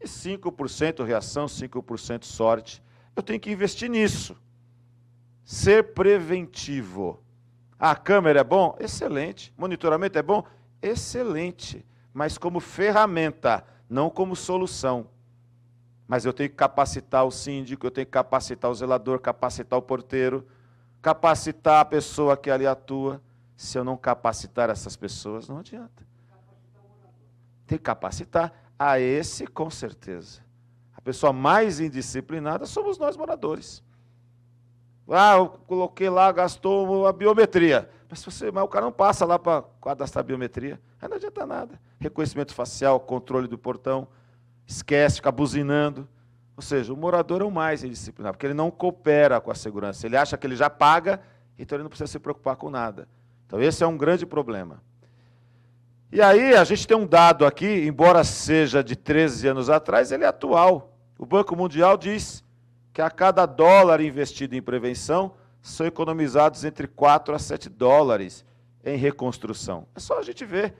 [0.00, 2.82] e 5% reação, 5% sorte.
[3.14, 4.34] Eu tenho que investir nisso.
[5.44, 7.22] Ser preventivo.
[7.78, 8.76] A câmera é bom?
[8.80, 9.54] Excelente.
[9.56, 10.44] Monitoramento é bom?
[10.82, 11.86] Excelente.
[12.12, 15.06] Mas como ferramenta, não como solução.
[16.06, 19.82] Mas eu tenho que capacitar o síndico, eu tenho que capacitar o zelador, capacitar o
[19.82, 20.46] porteiro,
[21.00, 23.22] capacitar a pessoa que ali atua.
[23.56, 26.06] Se eu não capacitar essas pessoas, não adianta.
[27.66, 28.52] Tem que capacitar.
[28.78, 30.40] A esse, com certeza.
[30.94, 33.82] A pessoa mais indisciplinada somos nós moradores.
[35.10, 37.88] Ah, eu coloquei lá, gastou a biometria.
[38.08, 40.80] Mas, você, mas o cara não passa lá para cadastrar a biometria.
[41.00, 41.80] Aí não adianta nada.
[41.98, 44.08] Reconhecimento facial, controle do portão,
[44.66, 46.08] esquece, fica buzinando.
[46.56, 50.06] Ou seja, o morador é o mais indisciplinado, porque ele não coopera com a segurança.
[50.06, 51.20] Ele acha que ele já paga,
[51.58, 53.08] então ele não precisa se preocupar com nada.
[53.46, 54.82] Então, esse é um grande problema.
[56.10, 60.24] E aí a gente tem um dado aqui, embora seja de 13 anos atrás, ele
[60.24, 60.96] é atual.
[61.18, 62.42] O Banco Mundial diz
[62.98, 68.44] que a cada dólar investido em prevenção são economizados entre 4 a 7 dólares
[68.84, 69.86] em reconstrução.
[69.94, 70.74] É só a gente ver.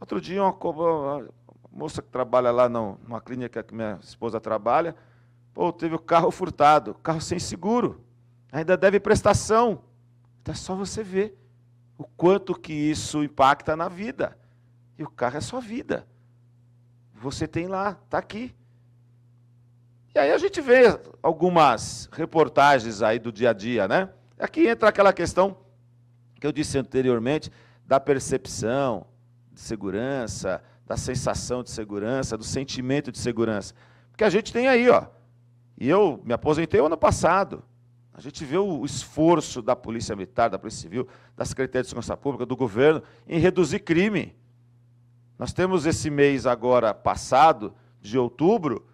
[0.00, 1.28] Outro dia, uma, uma
[1.70, 4.96] moça que trabalha lá numa clínica que minha esposa trabalha,
[5.52, 8.02] pô, teve o carro furtado, carro sem seguro,
[8.50, 9.82] ainda deve prestação.
[10.40, 11.38] Então é só você ver
[11.98, 14.38] o quanto que isso impacta na vida.
[14.98, 16.08] E o carro é sua vida.
[17.12, 18.54] Você tem lá, está aqui.
[20.12, 24.08] E aí a gente vê algumas reportagens aí do dia a dia, né?
[24.38, 25.56] Aqui entra aquela questão
[26.40, 27.50] que eu disse anteriormente
[27.86, 29.06] da percepção
[29.52, 33.72] de segurança, da sensação de segurança, do sentimento de segurança.
[34.10, 35.06] Porque a gente tem aí, ó.
[35.78, 37.62] E eu me aposentei ano passado.
[38.12, 42.16] A gente vê o esforço da Polícia Militar, da Polícia Civil, da Secretaria de Segurança
[42.16, 44.36] Pública, do governo, em reduzir crime.
[45.38, 48.89] Nós temos esse mês agora passado, de outubro,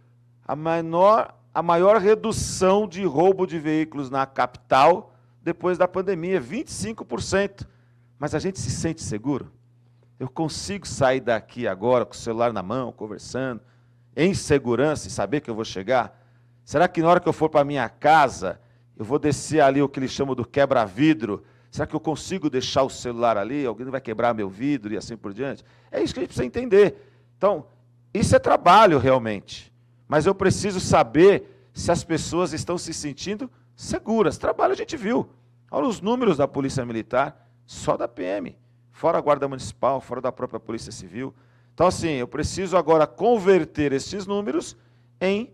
[0.47, 7.67] a, menor, a maior redução de roubo de veículos na capital depois da pandemia, 25%.
[8.19, 9.53] Mas a gente se sente seguro?
[10.19, 13.61] Eu consigo sair daqui agora com o celular na mão, conversando,
[14.17, 16.19] em segurança e saber que eu vou chegar?
[16.65, 18.59] Será que na hora que eu for para minha casa,
[18.97, 21.45] eu vou descer ali o que eles chamam do quebra-vidro.
[21.71, 23.67] Será que eu consigo deixar o celular ali?
[23.67, 25.63] Alguém vai quebrar meu vidro e assim por diante?
[25.93, 26.97] É isso que a gente precisa entender.
[27.37, 27.67] Então,
[28.15, 29.71] isso é trabalho realmente.
[30.09, 34.39] Mas eu preciso saber se as pessoas estão se sentindo seguras.
[34.39, 35.29] Trabalho a gente viu.
[35.71, 38.57] Olha os números da Polícia Militar, só da PM,
[38.93, 41.35] fora a Guarda Municipal, fora da própria Polícia Civil.
[41.75, 44.77] Então, assim, eu preciso agora converter esses números
[45.21, 45.53] em,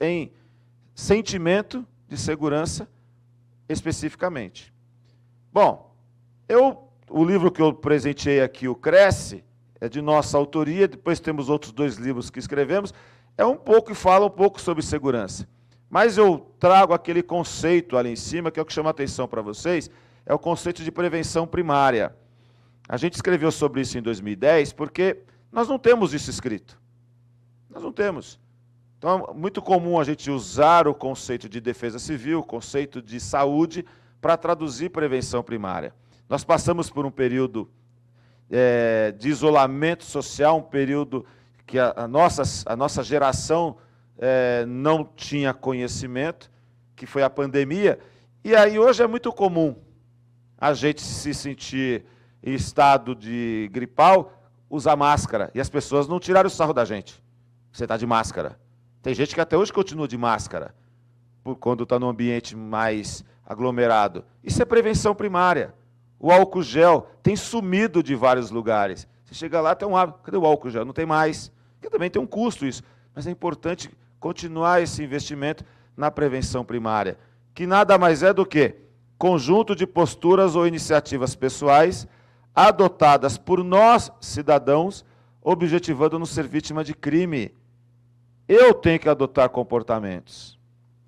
[0.00, 0.32] em
[0.94, 2.86] sentimento de segurança
[3.68, 4.72] especificamente.
[5.50, 5.94] Bom,
[6.48, 9.42] eu, o livro que eu presenteei aqui, o Cresce,
[9.80, 12.92] é de nossa autoria, depois temos outros dois livros que escrevemos,
[13.36, 15.48] é um pouco e fala um pouco sobre segurança.
[15.88, 19.28] Mas eu trago aquele conceito ali em cima, que é o que chama a atenção
[19.28, 19.90] para vocês,
[20.24, 22.14] é o conceito de prevenção primária.
[22.88, 26.80] A gente escreveu sobre isso em 2010 porque nós não temos isso escrito.
[27.68, 28.40] Nós não temos.
[28.98, 33.18] Então, é muito comum a gente usar o conceito de defesa civil, o conceito de
[33.18, 33.84] saúde,
[34.20, 35.92] para traduzir prevenção primária.
[36.28, 37.68] Nós passamos por um período
[38.48, 41.26] é, de isolamento social, um período
[41.72, 43.78] que a, a, nossa, a nossa geração
[44.18, 46.50] é, não tinha conhecimento,
[46.94, 47.98] que foi a pandemia,
[48.44, 49.74] e aí hoje é muito comum
[50.58, 52.04] a gente se sentir
[52.42, 54.34] em estado de gripal,
[54.68, 57.24] usar máscara, e as pessoas não tiraram o sarro da gente.
[57.72, 58.60] Você está de máscara.
[59.00, 60.74] Tem gente que até hoje continua de máscara,
[61.42, 64.26] por quando está num ambiente mais aglomerado.
[64.44, 65.72] Isso é prevenção primária.
[66.20, 69.08] O álcool gel tem sumido de vários lugares.
[69.24, 70.18] Você chega lá, tem um hábito.
[70.22, 70.84] Cadê o álcool gel?
[70.84, 71.50] Não tem mais.
[71.82, 72.80] Porque também tem um custo isso.
[73.12, 75.64] Mas é importante continuar esse investimento
[75.96, 77.18] na prevenção primária,
[77.52, 78.76] que nada mais é do que
[79.18, 82.06] conjunto de posturas ou iniciativas pessoais
[82.54, 85.04] adotadas por nós, cidadãos,
[85.42, 87.52] objetivando não ser vítima de crime.
[88.46, 90.56] Eu tenho que adotar comportamentos.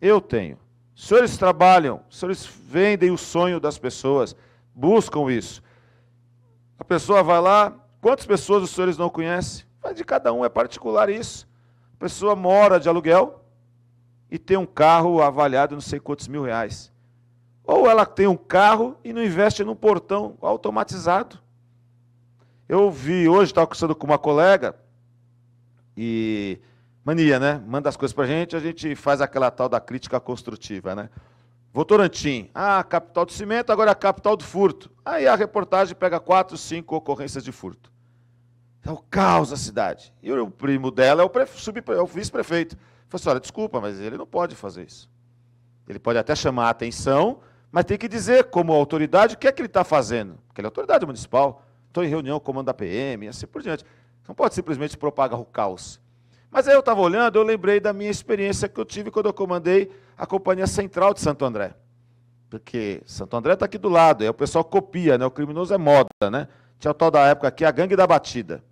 [0.00, 0.58] Eu tenho.
[0.94, 4.34] Os senhores trabalham, os senhores vendem o sonho das pessoas,
[4.74, 5.62] buscam isso.
[6.78, 9.64] A pessoa vai lá, quantas pessoas os senhores não conhecem?
[9.84, 11.46] Vai de cada um, é particular isso.
[11.92, 13.44] A pessoa mora de aluguel
[14.30, 16.90] e tem um carro avaliado não sei quantos mil reais.
[17.62, 21.38] Ou ela tem um carro e não investe num portão automatizado.
[22.66, 24.74] Eu vi hoje, estava conversando com uma colega,
[25.94, 26.58] e
[27.04, 27.62] mania, né?
[27.66, 31.10] Manda as coisas para a gente, a gente faz aquela tal da crítica construtiva, né?
[31.74, 34.90] Votorantim, ah, capital do cimento, agora é a capital do furto.
[35.04, 37.92] Aí a reportagem pega quatro, cinco ocorrências de furto.
[38.84, 40.12] É o caos da cidade.
[40.22, 41.30] E o primo dela é o,
[41.92, 42.76] é o vice-prefeito.
[43.08, 45.10] Falei assim, olha, desculpa, mas ele não pode fazer isso.
[45.88, 49.52] Ele pode até chamar a atenção, mas tem que dizer, como autoridade, o que é
[49.52, 50.38] que ele está fazendo.
[50.46, 51.62] Porque ele é autoridade municipal.
[51.88, 53.84] Estou em reunião com o comando da PM, e assim por diante.
[54.26, 56.00] Não pode simplesmente propagar o caos.
[56.50, 59.34] Mas aí eu estava olhando, eu lembrei da minha experiência que eu tive quando eu
[59.34, 61.74] comandei a Companhia Central de Santo André.
[62.48, 65.26] Porque Santo André está aqui do lado, aí o pessoal copia, né?
[65.26, 66.48] O criminoso é moda, né?
[66.78, 68.62] Tinha o tal da época aqui, a gangue da batida.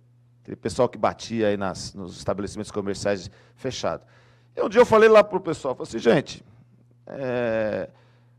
[0.43, 4.05] Aquele pessoal que batia aí nas, nos estabelecimentos comerciais fechados.
[4.55, 6.45] E um dia eu falei lá para o pessoal, falei assim, gente,
[7.07, 7.89] é,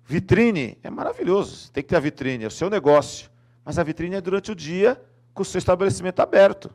[0.07, 3.31] Vitrine é maravilhoso, tem que ter a vitrine, é o seu negócio.
[3.65, 5.01] Mas a vitrine é durante o dia
[5.33, 6.71] com o seu estabelecimento aberto.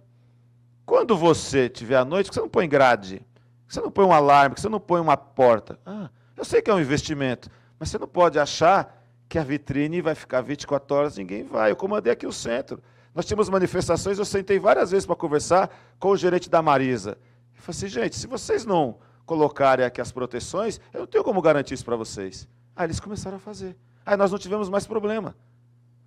[0.84, 3.22] Quando você tiver à noite, você não põe grade,
[3.68, 5.80] você não põe um alarme, você não põe uma porta.
[5.86, 10.02] Ah, eu sei que é um investimento, mas você não pode achar que a vitrine
[10.02, 11.70] vai ficar 24 horas, ninguém vai.
[11.70, 12.82] Eu comandei aqui o centro.
[13.20, 17.18] Nós tínhamos manifestações, eu sentei várias vezes para conversar com o gerente da Marisa.
[17.54, 21.42] Eu falei assim, gente, se vocês não colocarem aqui as proteções, eu não tenho como
[21.42, 22.48] garantir isso para vocês.
[22.74, 23.76] Aí eles começaram a fazer.
[24.06, 25.36] Aí nós não tivemos mais problema.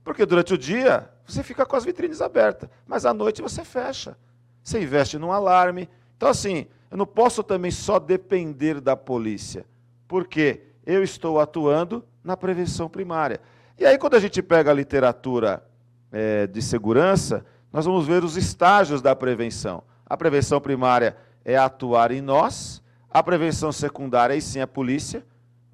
[0.03, 4.17] Porque durante o dia você fica com as vitrines abertas, mas à noite você fecha.
[4.65, 5.91] Você investe num alarme.
[6.17, 9.67] Então, assim, eu não posso também só depender da polícia,
[10.09, 13.39] porque eu estou atuando na prevenção primária.
[13.79, 15.63] E aí, quando a gente pega a literatura
[16.13, 19.83] é, de segurança, nós vamos ver os estágios da prevenção.
[20.07, 25.25] A prevenção primária é atuar em nós, a prevenção secundária, aí sim, é a polícia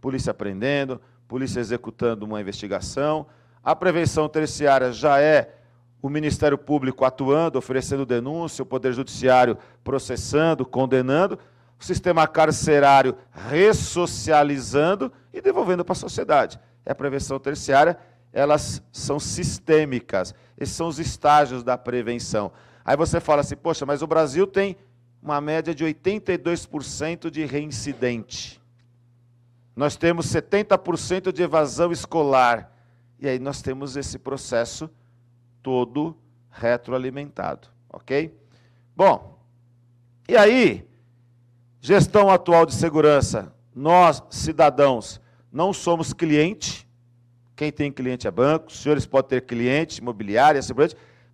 [0.01, 3.26] polícia prendendo, polícia executando uma investigação.
[3.62, 5.55] A prevenção terciária já é
[6.01, 11.39] o Ministério Público atuando, oferecendo denúncia, o Poder Judiciário processando, condenando,
[11.78, 16.59] o sistema carcerário ressocializando e devolvendo para a sociedade.
[16.86, 17.99] É a prevenção terciária,
[18.39, 20.34] elas são sistêmicas.
[20.57, 22.53] Esses são os estágios da prevenção.
[22.84, 24.76] Aí você fala assim, poxa, mas o Brasil tem
[25.22, 28.59] uma média de 82% de reincidente
[29.78, 32.72] nós temos 70% de evasão escolar.
[33.16, 34.91] E aí nós temos esse processo
[35.62, 36.16] todo
[36.51, 38.36] retroalimentado, ok?
[38.97, 39.39] Bom,
[40.28, 40.84] e aí,
[41.80, 45.20] gestão atual de segurança, nós, cidadãos,
[45.53, 46.88] não somos cliente,
[47.59, 50.73] quem tem cliente é banco, os senhores podem ter cliente, imobiliária, assim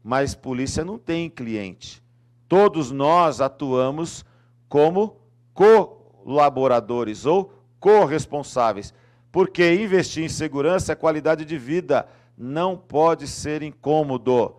[0.03, 2.03] mas polícia não tem cliente.
[2.49, 4.25] Todos nós atuamos
[4.67, 5.19] como
[5.53, 8.95] colaboradores ou corresponsáveis.
[9.31, 12.09] Porque investir em segurança é qualidade de vida,
[12.39, 14.57] não pode ser incômodo.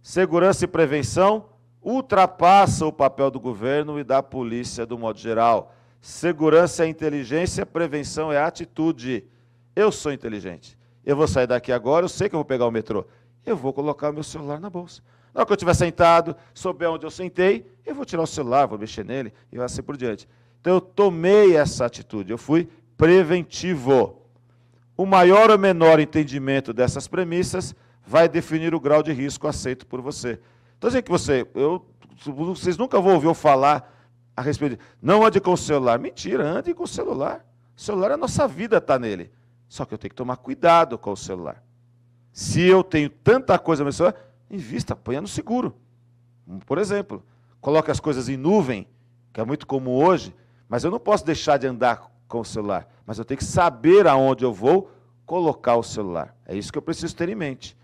[0.00, 1.46] Segurança e prevenção
[1.82, 5.74] ultrapassa o papel do governo e da polícia do modo geral.
[6.00, 9.24] Segurança é inteligência, prevenção é atitude.
[9.74, 10.77] Eu sou inteligente.
[11.08, 13.06] Eu vou sair daqui agora, eu sei que eu vou pegar o metrô.
[13.46, 15.00] Eu vou colocar o meu celular na bolsa.
[15.32, 18.66] Na hora que eu estiver sentado, souber onde eu sentei, eu vou tirar o celular,
[18.66, 20.28] vou mexer nele e assim por diante.
[20.60, 24.20] Então eu tomei essa atitude, eu fui preventivo.
[24.98, 27.74] O maior ou menor entendimento dessas premissas
[28.06, 30.38] vai definir o grau de risco aceito por você.
[30.76, 31.86] Então, assim que você, eu,
[32.26, 33.90] vocês nunca vão ouvir eu falar
[34.36, 35.98] a respeito de, não ande com o celular.
[35.98, 37.46] Mentira, ande com o celular.
[37.74, 39.37] O celular, a nossa vida está nele.
[39.68, 41.62] Só que eu tenho que tomar cuidado com o celular.
[42.32, 44.16] Se eu tenho tanta coisa no meu celular,
[44.50, 45.76] invista, ponha no seguro.
[46.64, 47.22] Por exemplo,
[47.60, 48.86] coloque as coisas em nuvem,
[49.32, 50.34] que é muito comum hoje,
[50.68, 52.88] mas eu não posso deixar de andar com o celular.
[53.04, 54.90] Mas eu tenho que saber aonde eu vou
[55.26, 56.34] colocar o celular.
[56.46, 57.76] É isso que eu preciso ter em mente.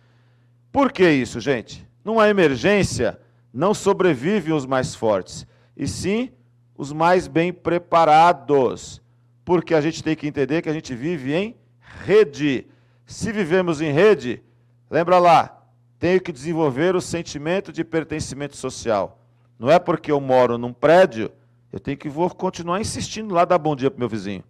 [0.73, 1.87] Por que isso, gente?
[2.05, 3.21] Numa emergência,
[3.53, 6.33] não sobrevivem os mais fortes, e sim
[6.77, 9.01] os mais bem preparados.
[9.45, 11.57] Porque a gente tem que entender que a gente vive em
[12.05, 12.67] rede.
[13.07, 14.43] Se vivemos em rede,
[14.91, 15.63] lembra lá,
[15.99, 19.21] tenho que desenvolver o sentimento de pertencimento social.
[19.59, 21.33] Não é porque eu moro num prédio,
[21.73, 24.45] eu tenho que vou continuar insistindo lá dar bom dia para meu vizinho.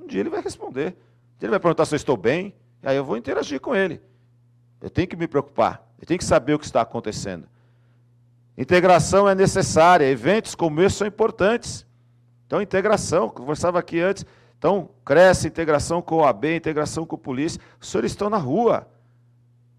[0.00, 0.96] Um dia ele vai responder.
[1.36, 3.74] Um dia ele vai perguntar se eu estou bem, e aí eu vou interagir com
[3.74, 4.00] ele.
[4.80, 7.46] Eu tenho que me preocupar, eu tenho que saber o que está acontecendo.
[8.56, 11.84] Integração é necessária, eventos como esse são importantes.
[12.46, 14.24] Então, integração, conversava aqui antes,
[14.58, 17.60] então, cresce integração com a OAB, integração com a polícia.
[17.80, 18.88] Os senhores estão na rua.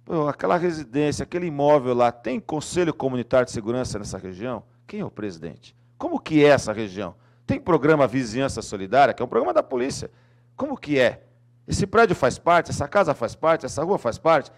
[0.06, 4.64] Pô, aquela residência, aquele imóvel lá, tem conselho comunitário de segurança nessa região?
[4.86, 5.76] Quem é o presidente?
[5.98, 7.16] Como que é essa região?
[7.46, 10.12] Tem programa Vizinhança Solidária, que é um programa da polícia.
[10.56, 11.24] Como que é?
[11.68, 14.52] Esse prédio faz parte, essa casa faz parte, essa rua faz parte.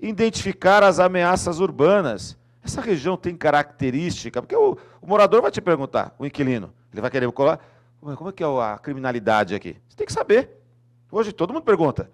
[0.00, 2.36] Identificar as ameaças urbanas.
[2.64, 7.10] Essa região tem característica, porque o, o morador vai te perguntar, o inquilino, ele vai
[7.10, 7.60] querer colar
[8.00, 9.76] como é que é a criminalidade aqui?
[9.88, 10.50] Você tem que saber.
[11.10, 12.10] Hoje todo mundo pergunta.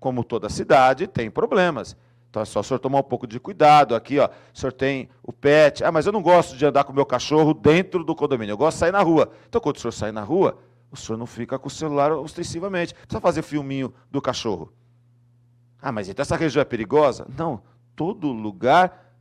[0.00, 1.96] Como toda cidade, tem problemas.
[2.30, 3.94] Então é só o senhor tomar um pouco de cuidado.
[3.94, 5.82] Aqui, ó, o senhor tem o pet.
[5.82, 8.52] Ah, mas eu não gosto de andar com o meu cachorro dentro do condomínio.
[8.52, 9.30] Eu gosto de sair na rua.
[9.48, 10.58] Então, quando o senhor sai na rua,
[10.90, 12.94] o senhor não fica com o celular ostensivamente.
[12.94, 14.72] Precisa fazer filminho do cachorro.
[15.80, 17.26] Ah, mas então essa região é perigosa?
[17.36, 17.62] Não.
[17.96, 19.14] Todo lugar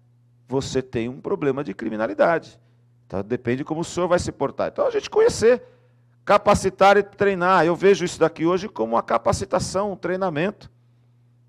[0.47, 2.59] você tem um problema de criminalidade.
[3.07, 4.67] Então, depende de como o senhor vai se portar.
[4.67, 5.63] Então, a gente conhecer,
[6.23, 7.65] capacitar e treinar.
[7.65, 10.69] Eu vejo isso daqui hoje como uma capacitação, um treinamento.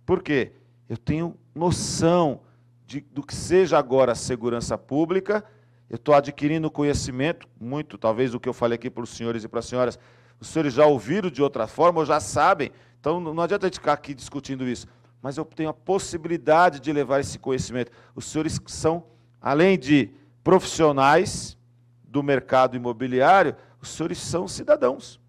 [0.06, 0.52] Por quê?
[0.88, 2.40] Eu tenho noção
[2.86, 5.44] de, do que seja agora a segurança pública,
[5.90, 9.48] eu estou adquirindo conhecimento, muito talvez do que eu falei aqui para os senhores e
[9.48, 9.98] para as senhoras,
[10.40, 13.78] os senhores já ouviram de outra forma ou já sabem, então não adianta a gente
[13.78, 14.86] ficar aqui discutindo isso,
[15.20, 17.92] mas eu tenho a possibilidade de levar esse conhecimento.
[18.14, 19.04] Os senhores são,
[19.40, 20.10] além de
[20.48, 21.58] profissionais
[22.02, 25.20] do mercado imobiliário, os senhores são cidadãos.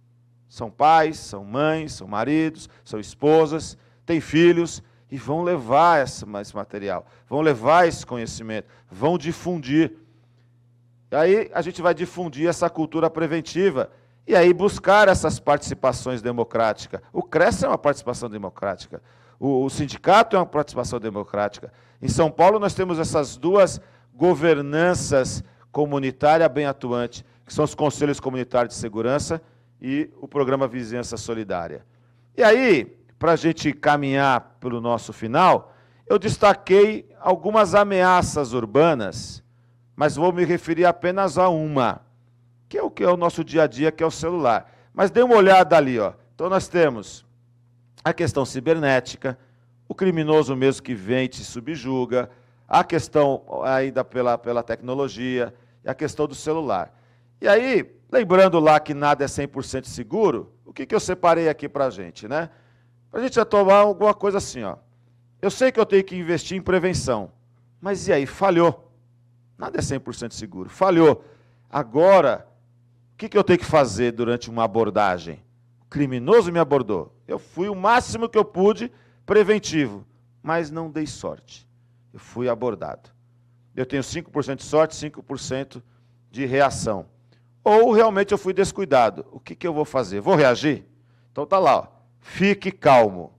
[0.47, 7.05] São pais, são mães, são maridos, são esposas, têm filhos e vão levar esse material,
[7.27, 9.91] vão levar esse conhecimento, vão difundir.
[11.11, 13.91] E aí a gente vai difundir essa cultura preventiva
[14.25, 17.01] e aí buscar essas participações democráticas.
[17.11, 19.01] O CRES é uma participação democrática,
[19.37, 21.73] o, o sindicato é uma participação democrática.
[22.01, 23.81] Em São Paulo nós temos essas duas
[24.19, 25.41] governanças
[25.71, 29.41] comunitária bem atuante, que são os conselhos comunitários de segurança
[29.81, 31.85] e o programa Vizinhança Solidária.
[32.35, 35.73] E aí, para a gente caminhar pelo nosso final,
[36.05, 39.41] eu destaquei algumas ameaças urbanas,
[39.95, 42.01] mas vou me referir apenas a uma,
[42.67, 44.69] que é o que é o nosso dia a dia, que é o celular.
[44.93, 46.11] Mas dê uma olhada ali, ó.
[46.35, 47.25] Então nós temos
[48.03, 49.39] a questão cibernética,
[49.87, 52.29] o criminoso mesmo que vem te subjuga,
[52.69, 55.53] a questão ainda pela, pela tecnologia
[55.89, 56.93] a questão do celular.
[57.41, 61.67] E aí, lembrando lá que nada é 100% seguro, o que, que eu separei aqui
[61.67, 62.49] para a gente, né?
[63.09, 64.77] Para a gente já tomar alguma coisa assim, ó.
[65.41, 67.31] Eu sei que eu tenho que investir em prevenção,
[67.81, 68.91] mas e aí, falhou.
[69.57, 71.25] Nada é 100% seguro, falhou.
[71.69, 72.47] Agora,
[73.13, 75.43] o que, que eu tenho que fazer durante uma abordagem?
[75.81, 77.15] O criminoso me abordou.
[77.27, 78.91] Eu fui o máximo que eu pude
[79.25, 80.05] preventivo,
[80.43, 81.68] mas não dei sorte
[82.13, 83.09] eu fui abordado.
[83.75, 85.81] Eu tenho 5% de sorte, 5%
[86.31, 87.05] de reação.
[87.63, 89.25] Ou realmente eu fui descuidado.
[89.31, 90.19] O que, que eu vou fazer?
[90.19, 90.85] Vou reagir?
[91.31, 91.87] Então tá lá, ó.
[92.19, 93.33] fique calmo.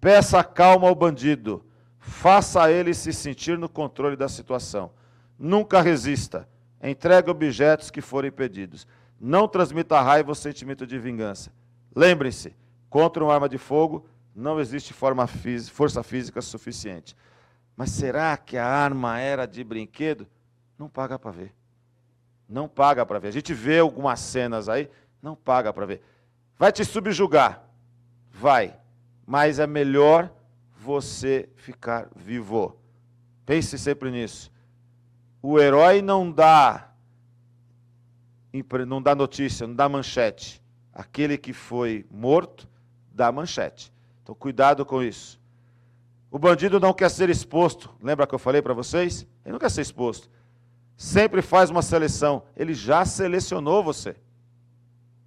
[0.00, 1.64] Peça calma ao bandido.
[1.98, 4.90] Faça ele se sentir no controle da situação.
[5.38, 6.48] Nunca resista.
[6.82, 8.86] Entregue objetos que forem pedidos.
[9.20, 11.52] Não transmita raiva ou sentimento de vingança.
[11.94, 12.56] Lembre-se,
[12.88, 17.14] contra uma arma de fogo não existe força física suficiente.
[17.80, 20.28] Mas será que a arma era de brinquedo?
[20.78, 21.54] Não paga para ver.
[22.46, 23.28] Não paga para ver.
[23.28, 24.90] A gente vê algumas cenas aí,
[25.22, 26.02] não paga para ver.
[26.58, 27.64] Vai te subjugar?
[28.30, 28.78] Vai.
[29.26, 30.30] Mas é melhor
[30.78, 32.78] você ficar vivo.
[33.46, 34.52] Pense sempre nisso.
[35.40, 36.92] O herói não dá
[38.86, 40.62] não dá notícia, não dá manchete.
[40.92, 42.68] Aquele que foi morto
[43.10, 43.90] dá manchete.
[44.22, 45.39] Então cuidado com isso.
[46.30, 47.90] O bandido não quer ser exposto.
[48.02, 49.26] Lembra que eu falei para vocês?
[49.44, 50.30] Ele não quer ser exposto.
[50.96, 52.44] Sempre faz uma seleção.
[52.56, 54.16] Ele já selecionou você.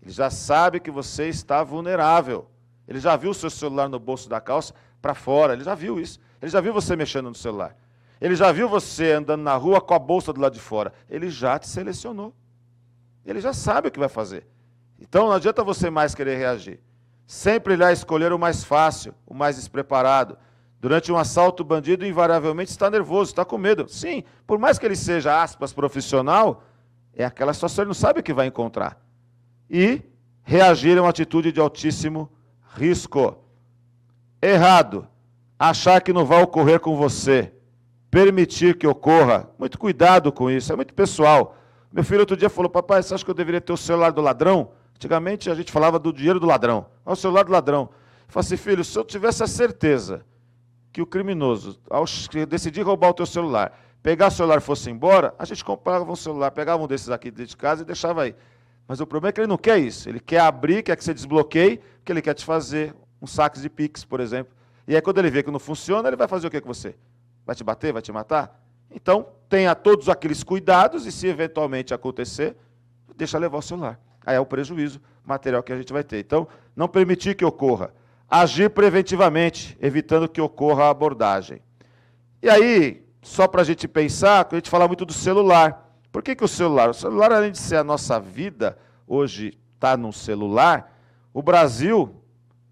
[0.02, 2.48] Ele já sabe que você está vulnerável.
[2.88, 6.00] Ele já viu o seu celular no bolso da calça para fora, ele já viu
[6.00, 6.20] isso.
[6.42, 7.76] Ele já viu você mexendo no celular.
[8.20, 10.94] Ele já viu você andando na rua com a bolsa do lado de fora.
[11.10, 12.34] Ele já te selecionou.
[13.26, 14.48] Ele já sabe o que vai fazer.
[15.00, 16.80] Então não adianta você mais querer reagir.
[17.26, 20.38] Sempre irá escolher o mais fácil, o mais despreparado.
[20.84, 23.88] Durante um assalto, o bandido invariavelmente está nervoso, está com medo.
[23.88, 26.62] Sim, por mais que ele seja, aspas, profissional,
[27.16, 29.02] é aquela situação, ele não sabe o que vai encontrar.
[29.70, 30.02] E
[30.42, 32.30] reagir é uma atitude de altíssimo
[32.76, 33.38] risco.
[34.42, 35.08] Errado.
[35.58, 37.54] Achar que não vai ocorrer com você
[38.12, 39.50] permitir que ocorra.
[39.58, 41.56] Muito cuidado com isso, é muito pessoal.
[41.94, 44.20] Meu filho outro dia falou: Papai, você acha que eu deveria ter o celular do
[44.20, 44.72] ladrão?
[44.98, 46.88] Antigamente a gente falava do dinheiro do ladrão.
[47.06, 47.84] Olha o celular do ladrão.
[47.84, 47.90] Eu
[48.28, 50.26] falei assim, filho, se eu tivesse a certeza
[50.94, 52.06] que o criminoso, ao
[52.48, 56.16] decidir roubar o teu celular, pegar o celular e fosse embora, a gente comprava um
[56.16, 58.36] celular, pegava um desses aqui dentro de casa e deixava aí.
[58.88, 60.08] Mas o problema é que ele não quer isso.
[60.08, 63.70] Ele quer abrir, quer que você desbloqueie, porque ele quer te fazer um saque de
[63.70, 64.54] Pix, por exemplo.
[64.88, 66.96] E aí, quando ele vê que não funciona, ele vai fazer o que com você?
[67.46, 67.92] Vai te bater?
[67.92, 68.62] Vai te matar?
[68.92, 72.56] Então, tenha todos aqueles cuidados e, se eventualmente acontecer,
[73.16, 74.00] deixa levar o celular.
[74.26, 76.20] Aí é o prejuízo material que a gente vai ter.
[76.20, 77.94] Então, não permitir que ocorra.
[78.36, 81.62] Agir preventivamente, evitando que ocorra a abordagem.
[82.42, 85.96] E aí, só para a gente pensar, a gente fala muito do celular.
[86.12, 86.90] Por que, que o celular?
[86.90, 88.76] O celular, além de ser a nossa vida,
[89.06, 90.92] hoje está no celular,
[91.32, 92.16] o Brasil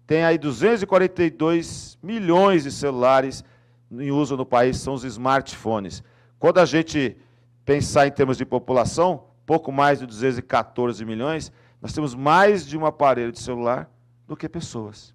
[0.04, 3.44] tem aí 242 milhões de celulares
[3.88, 6.02] em uso no país são os smartphones.
[6.40, 7.16] Quando a gente
[7.64, 12.84] pensar em termos de população, pouco mais de 214 milhões, nós temos mais de um
[12.84, 13.88] aparelho de celular
[14.26, 15.14] do que pessoas.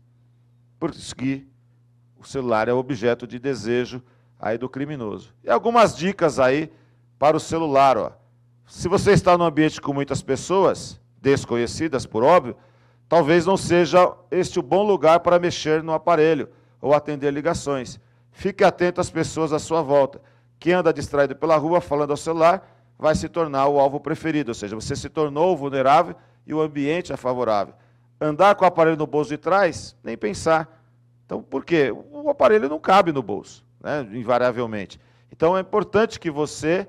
[0.79, 1.47] Por isso que
[2.19, 4.01] o celular é objeto de desejo
[4.39, 5.33] aí do criminoso.
[5.43, 6.71] E algumas dicas aí
[7.17, 8.11] para o celular, ó.
[8.67, 12.55] Se você está num ambiente com muitas pessoas, desconhecidas por óbvio,
[13.07, 16.49] talvez não seja este o bom lugar para mexer no aparelho
[16.81, 17.99] ou atender ligações.
[18.31, 20.21] Fique atento às pessoas à sua volta.
[20.59, 24.55] Quem anda distraído pela rua falando ao celular vai se tornar o alvo preferido, ou
[24.55, 26.15] seja, você se tornou vulnerável
[26.45, 27.73] e o ambiente é favorável.
[28.19, 30.81] Andar com o aparelho no bolso de trás, nem pensar.
[31.25, 31.91] Então, por quê?
[31.91, 34.99] O aparelho não cabe no bolso, né, invariavelmente.
[35.31, 36.87] Então, é importante que você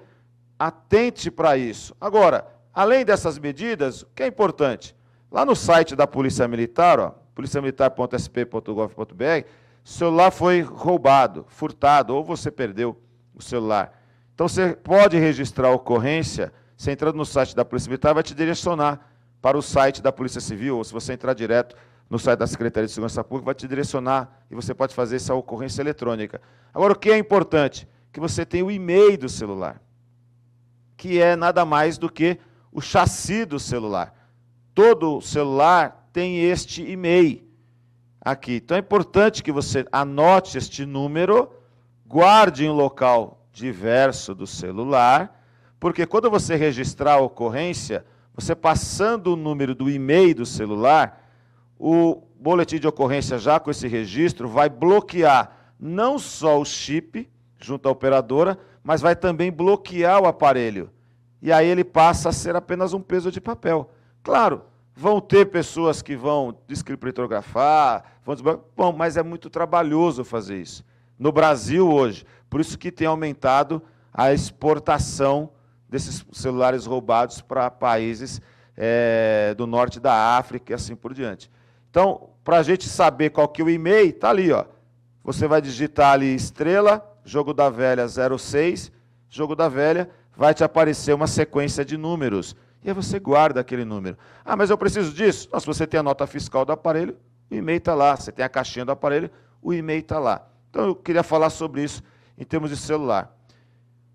[0.59, 1.95] atente para isso.
[2.01, 4.97] Agora, além dessas medidas, o que é importante?
[5.31, 9.47] Lá no site da Polícia Militar, policiamilitar.sp.gov.br,
[9.85, 12.99] o celular foi roubado, furtado, ou você perdeu
[13.35, 13.93] o celular.
[14.35, 18.35] Então você pode registrar a ocorrência, você entrando no site da Polícia Militar, vai te
[18.35, 21.77] direcionar para o site da Polícia Civil, ou se você entrar direto
[22.11, 25.35] no site da Secretaria de Segurança Pública, vai te direcionar e você pode fazer essa
[25.35, 26.41] ocorrência eletrônica.
[26.73, 27.87] Agora, o que é importante?
[28.13, 29.81] Que você tenha o e-mail do celular,
[30.97, 32.39] que é nada mais do que
[32.73, 34.15] o chassi do celular.
[34.75, 37.47] Todo celular tem este e-mail
[38.21, 38.57] aqui.
[38.57, 41.51] Então é importante que você anote este número,
[42.07, 45.43] guarde em um local diverso do celular,
[45.81, 48.05] porque quando você registrar a ocorrência,
[48.39, 51.29] você passando o número do e-mail do celular,
[51.79, 57.29] o boletim de ocorrência já com esse registro vai bloquear não só o chip
[57.59, 60.91] junto à operadora, mas vai também bloquear o aparelho.
[61.43, 63.91] E aí ele passa a ser apenas um peso de papel.
[64.23, 64.63] Claro,
[65.01, 68.35] Vão ter pessoas que vão descriptografar, vão
[68.77, 70.85] bom, mas é muito trabalhoso fazer isso.
[71.17, 73.81] No Brasil hoje, por isso que tem aumentado
[74.13, 75.51] a exportação
[75.89, 78.41] desses celulares roubados para países
[78.77, 81.51] é, do norte da África e assim por diante.
[81.91, 84.65] Então, para a gente saber qual que é o e-mail, está ali, ó.
[85.25, 88.93] Você vai digitar ali estrela, jogo da velha 06,
[89.29, 93.85] jogo da velha, vai te aparecer uma sequência de números e aí você guarda aquele
[93.85, 94.17] número.
[94.45, 95.49] Ah, mas eu preciso disso?
[95.53, 97.17] Não, se você tem a nota fiscal do aparelho,
[97.51, 98.17] o e-mail está lá.
[98.17, 99.31] Você tem a caixinha do aparelho,
[99.61, 100.47] o e-mail está lá.
[100.71, 102.03] Então eu queria falar sobre isso
[102.37, 103.37] em termos de celular.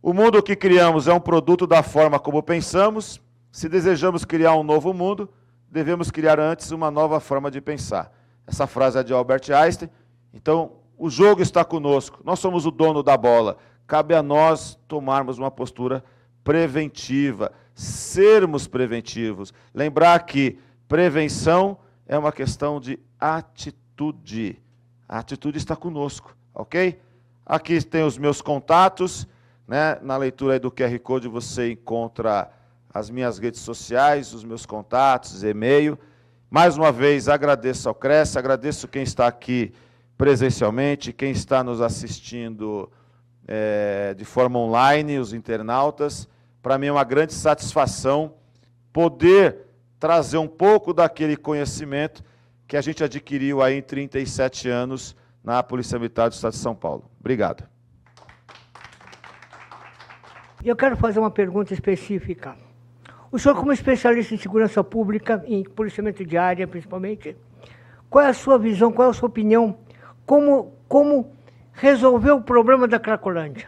[0.05, 3.21] O mundo que criamos é um produto da forma como pensamos.
[3.49, 5.29] Se desejamos criar um novo mundo,
[5.71, 8.11] devemos criar antes uma nova forma de pensar.
[8.45, 9.89] Essa frase é de Albert Einstein.
[10.33, 12.19] Então, o jogo está conosco.
[12.21, 13.55] Nós somos o dono da bola.
[13.87, 16.03] Cabe a nós tomarmos uma postura
[16.43, 19.53] preventiva sermos preventivos.
[19.73, 24.61] Lembrar que prevenção é uma questão de atitude.
[25.07, 26.99] A atitude está conosco, ok?
[27.45, 29.25] Aqui tem os meus contatos,
[29.67, 29.97] né?
[30.01, 32.51] Na leitura do QR Code você encontra
[32.93, 35.97] as minhas redes sociais, os meus contatos, e-mail.
[36.49, 39.73] Mais uma vez, agradeço ao Cresce, agradeço quem está aqui
[40.17, 42.91] presencialmente, quem está nos assistindo
[43.47, 46.27] é, de forma online, os internautas.
[46.61, 48.35] Para mim é uma grande satisfação
[48.91, 49.57] poder
[49.99, 52.23] trazer um pouco daquele conhecimento
[52.67, 56.75] que a gente adquiriu aí em 37 anos na Polícia Militar do Estado de São
[56.75, 57.09] Paulo.
[57.19, 57.72] Obrigado.
[60.63, 62.55] Eu quero fazer uma pergunta específica.
[63.29, 67.35] O senhor, como especialista em segurança pública, em policiamento de área principalmente,
[68.09, 69.77] qual é a sua visão, qual é a sua opinião,
[70.25, 71.31] como, como
[71.73, 73.67] resolver o problema da Cracolândia?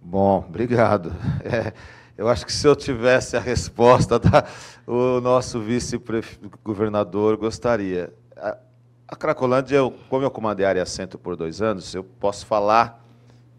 [0.00, 1.12] Bom, obrigado.
[1.44, 1.72] É,
[2.16, 4.46] eu acho que se eu tivesse a resposta, da,
[4.86, 8.12] o nosso vice-governador gostaria.
[8.36, 8.56] A,
[9.08, 13.04] a Cracolândia, eu, como eu comandei a área centro por dois anos, eu posso falar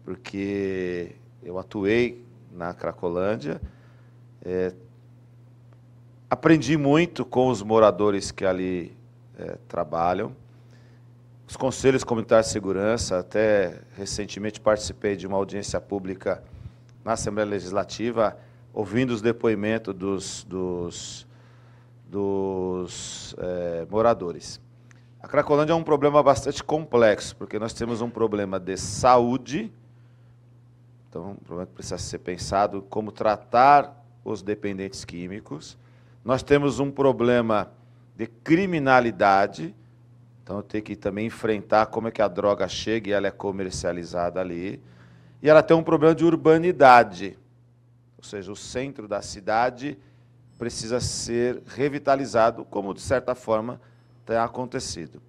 [0.04, 3.60] porque eu atuei na Cracolândia,
[4.44, 4.72] é,
[6.28, 8.96] aprendi muito com os moradores que ali
[9.38, 10.34] é, trabalham,
[11.46, 16.42] os conselhos comunitários de segurança, até recentemente participei de uma audiência pública
[17.04, 18.38] na Assembleia Legislativa,
[18.72, 21.26] ouvindo os depoimentos dos, dos,
[22.08, 24.60] dos é, moradores.
[25.20, 29.70] A Cracolândia é um problema bastante complexo, porque nós temos um problema de saúde,
[31.12, 35.76] então, um problema que precisa ser pensado como tratar os dependentes químicos.
[36.24, 37.70] Nós temos um problema
[38.16, 39.74] de criminalidade,
[40.42, 44.40] então tenho que também enfrentar como é que a droga chega e ela é comercializada
[44.40, 44.82] ali.
[45.42, 47.38] E ela tem um problema de urbanidade,
[48.16, 49.98] ou seja, o centro da cidade
[50.58, 53.78] precisa ser revitalizado, como de certa forma
[54.24, 55.20] tem acontecido.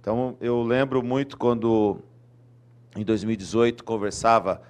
[0.00, 1.98] Então eu lembro muito quando
[2.94, 4.62] em 2018 conversava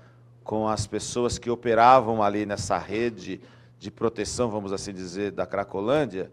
[0.44, 3.40] com as pessoas que operavam ali nessa rede
[3.78, 6.30] de proteção, vamos assim dizer, da Cracolândia,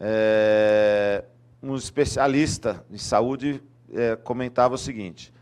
[0.00, 1.24] é,
[1.62, 3.62] um especialista em saúde
[3.92, 5.32] é, comentava o seguinte: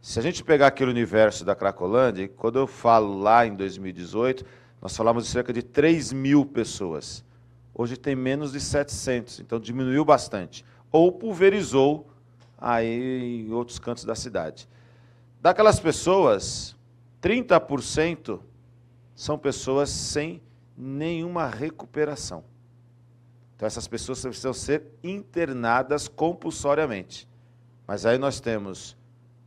[0.00, 4.44] se a gente pegar aquele universo da Cracolândia, quando eu falo lá em 2018,
[4.80, 7.24] nós falamos de cerca de 3 mil pessoas.
[7.74, 10.64] Hoje tem menos de 700, então diminuiu bastante.
[10.90, 12.08] Ou pulverizou
[12.58, 14.68] aí em outros cantos da cidade.
[15.40, 16.76] Daquelas pessoas,
[17.22, 18.40] 30%
[19.14, 20.42] são pessoas sem
[20.76, 22.44] nenhuma recuperação.
[23.54, 27.28] Então, essas pessoas precisam ser internadas compulsoriamente.
[27.86, 28.96] Mas aí nós temos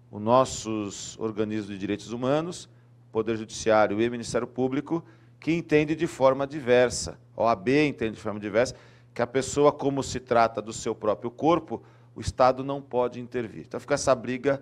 [0.09, 2.69] os nossos organismos de direitos humanos,
[3.11, 5.03] Poder Judiciário e Ministério Público,
[5.39, 7.19] que entendem de forma diversa.
[7.35, 8.75] A OAB entende de forma diversa
[9.13, 11.83] que a pessoa, como se trata do seu próprio corpo,
[12.15, 13.65] o Estado não pode intervir.
[13.67, 14.61] Então fica essa briga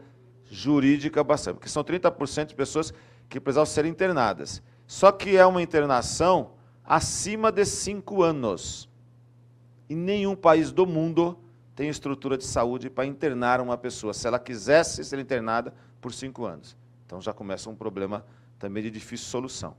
[0.54, 2.94] jurídica bastante, porque são 30% de pessoas
[3.28, 4.62] que precisavam ser internadas.
[4.86, 6.52] Só que é uma internação
[6.86, 8.88] acima de cinco anos.
[9.90, 11.38] E nenhum país do mundo
[11.76, 16.46] tem estrutura de saúde para internar uma pessoa, se ela quisesse ser internada por cinco
[16.46, 16.78] anos.
[17.06, 18.24] Então já começa um problema
[18.60, 19.76] também de difícil solução.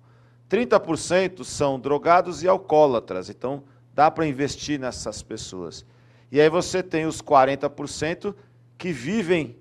[0.51, 3.62] 30% são drogados e alcoólatras, então
[3.95, 5.87] dá para investir nessas pessoas.
[6.33, 8.35] E aí você tem os 40%
[8.77, 9.57] que vivem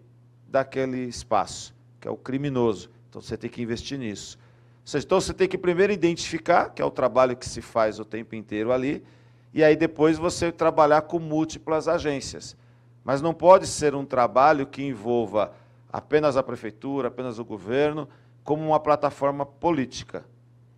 [0.54, 2.91] daquele espaço, que é o criminoso.
[3.10, 4.38] Então você tem que investir nisso.
[4.86, 8.06] Seja, então você tem que primeiro identificar, que é o trabalho que se faz o
[8.06, 9.04] tempo inteiro ali,
[9.51, 12.56] e aí depois você trabalhar com múltiplas agências.
[13.04, 15.51] Mas não pode ser um trabalho que envolva
[15.91, 18.08] apenas a prefeitura, apenas o governo,
[18.43, 20.24] como uma plataforma política.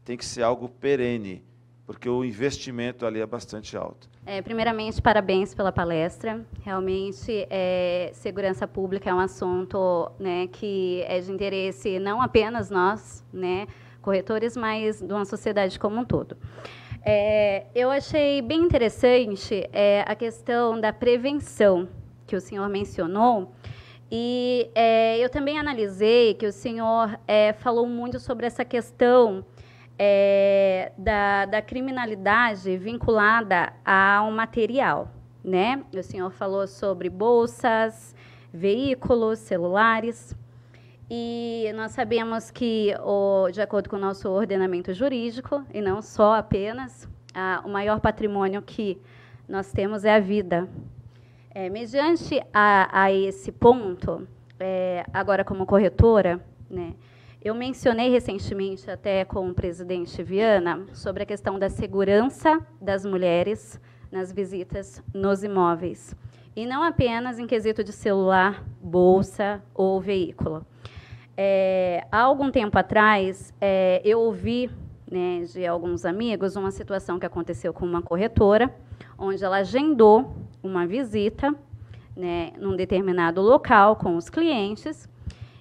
[0.05, 1.43] Tem que ser algo perene
[1.85, 4.09] porque o investimento ali é bastante alto.
[4.27, 6.43] É, primeiramente, parabéns pela palestra.
[6.63, 13.23] Realmente, é, segurança pública é um assunto né, que é de interesse não apenas nós,
[13.31, 13.67] né,
[14.01, 16.35] corretores, mas de uma sociedade como um todo.
[17.05, 21.87] É, eu achei bem interessante é, a questão da prevenção
[22.25, 23.53] que o senhor mencionou.
[24.11, 29.45] E é, eu também analisei que o senhor é, falou muito sobre essa questão
[29.97, 35.11] é, da, da criminalidade vinculada ao material.
[35.43, 35.83] Né?
[35.93, 38.15] O senhor falou sobre bolsas,
[38.53, 40.35] veículos, celulares.
[41.09, 46.35] E nós sabemos que, o, de acordo com o nosso ordenamento jurídico, e não só
[46.35, 48.99] apenas, a, o maior patrimônio que
[49.47, 50.67] nós temos é a vida.
[51.51, 54.27] É, mediante a, a, esse ponto,
[54.59, 56.93] é, agora como corretora, né,
[57.45, 63.79] eu mencionei recentemente, até com o presidente Viana, sobre a questão da segurança das mulheres
[64.11, 66.15] nas visitas nos imóveis.
[66.55, 70.65] E não apenas em quesito de celular, bolsa ou veículo.
[71.37, 74.71] É, há algum tempo atrás, é, eu ouvi
[75.07, 78.73] né, de alguns amigos uma situação que aconteceu com uma corretora,
[79.19, 81.53] onde ela agendou uma visita
[82.17, 85.07] né, num determinado local com os clientes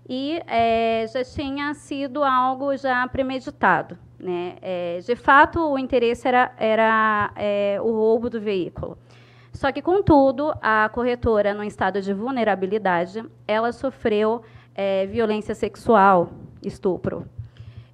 [0.08, 3.96] e é, já tinha sido algo já premeditado.
[4.18, 4.56] Né?
[4.60, 8.98] É, de fato, o interesse era, era é, o roubo do veículo.
[9.52, 14.42] Só que, contudo, a corretora, no estado de vulnerabilidade, ela sofreu
[15.08, 17.24] violência sexual, estupro.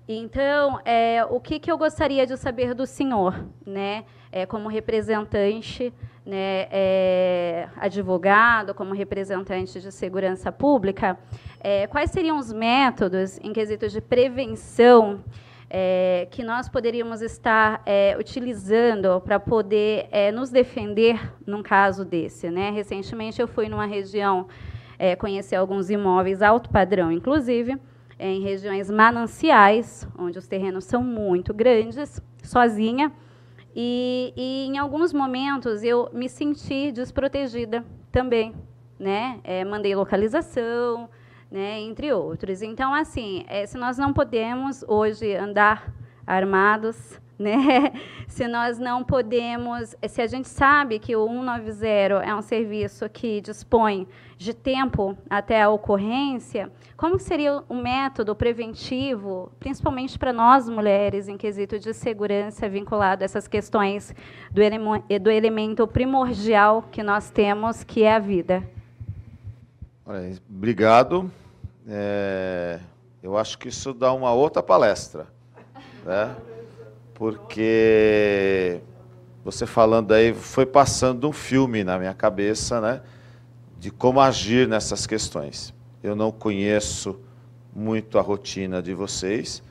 [0.09, 0.81] Então,
[1.29, 4.05] o que, que eu gostaria de saber do senhor, né,
[4.49, 5.93] como representante,
[6.25, 11.19] né, é, advogado, como representante de segurança pública,
[11.61, 15.23] é, quais seriam os métodos em quesitos de prevenção
[15.69, 22.51] é, que nós poderíamos estar é, utilizando para poder é, nos defender num caso desse.
[22.51, 22.71] Né?
[22.71, 24.49] Recentemente, eu fui numa região
[24.99, 27.79] é, conhecer alguns imóveis alto padrão, inclusive,
[28.19, 33.13] em regiões mananciais, onde os terrenos são muito grandes, sozinha,
[33.75, 38.55] e, e em alguns momentos eu me senti desprotegida também.
[38.99, 39.41] Né?
[39.45, 41.09] É, mandei localização,
[41.51, 42.63] né, entre outros.
[42.63, 45.93] Então, assim, é, se nós não podemos hoje andar
[46.27, 47.93] armados, né,
[48.29, 53.41] se nós não podemos, se a gente sabe que o 190 é um serviço que
[53.41, 61.29] dispõe de tempo até a ocorrência, como seria o método preventivo, principalmente para nós mulheres,
[61.29, 64.15] em quesito de segurança vinculado a essas questões
[64.51, 64.79] do, ele
[65.19, 68.63] do elemento primordial que nós temos, que é a vida?
[70.49, 71.31] Obrigado.
[71.87, 72.81] É,
[73.23, 75.29] eu acho que isso dá uma outra palestra,
[76.05, 76.37] né?
[77.15, 78.81] Porque
[79.45, 83.03] você falando aí foi passando um filme na minha cabeça, né?
[83.79, 85.73] De como agir nessas questões.
[86.03, 87.21] Eu não conheço
[87.73, 89.63] muito a rotina de vocês,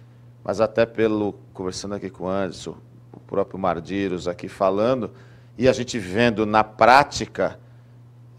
[0.43, 2.77] mas até pelo conversando aqui com o Anderson,
[3.11, 5.11] o próprio Mardiros aqui falando
[5.57, 7.59] e a gente vendo na prática,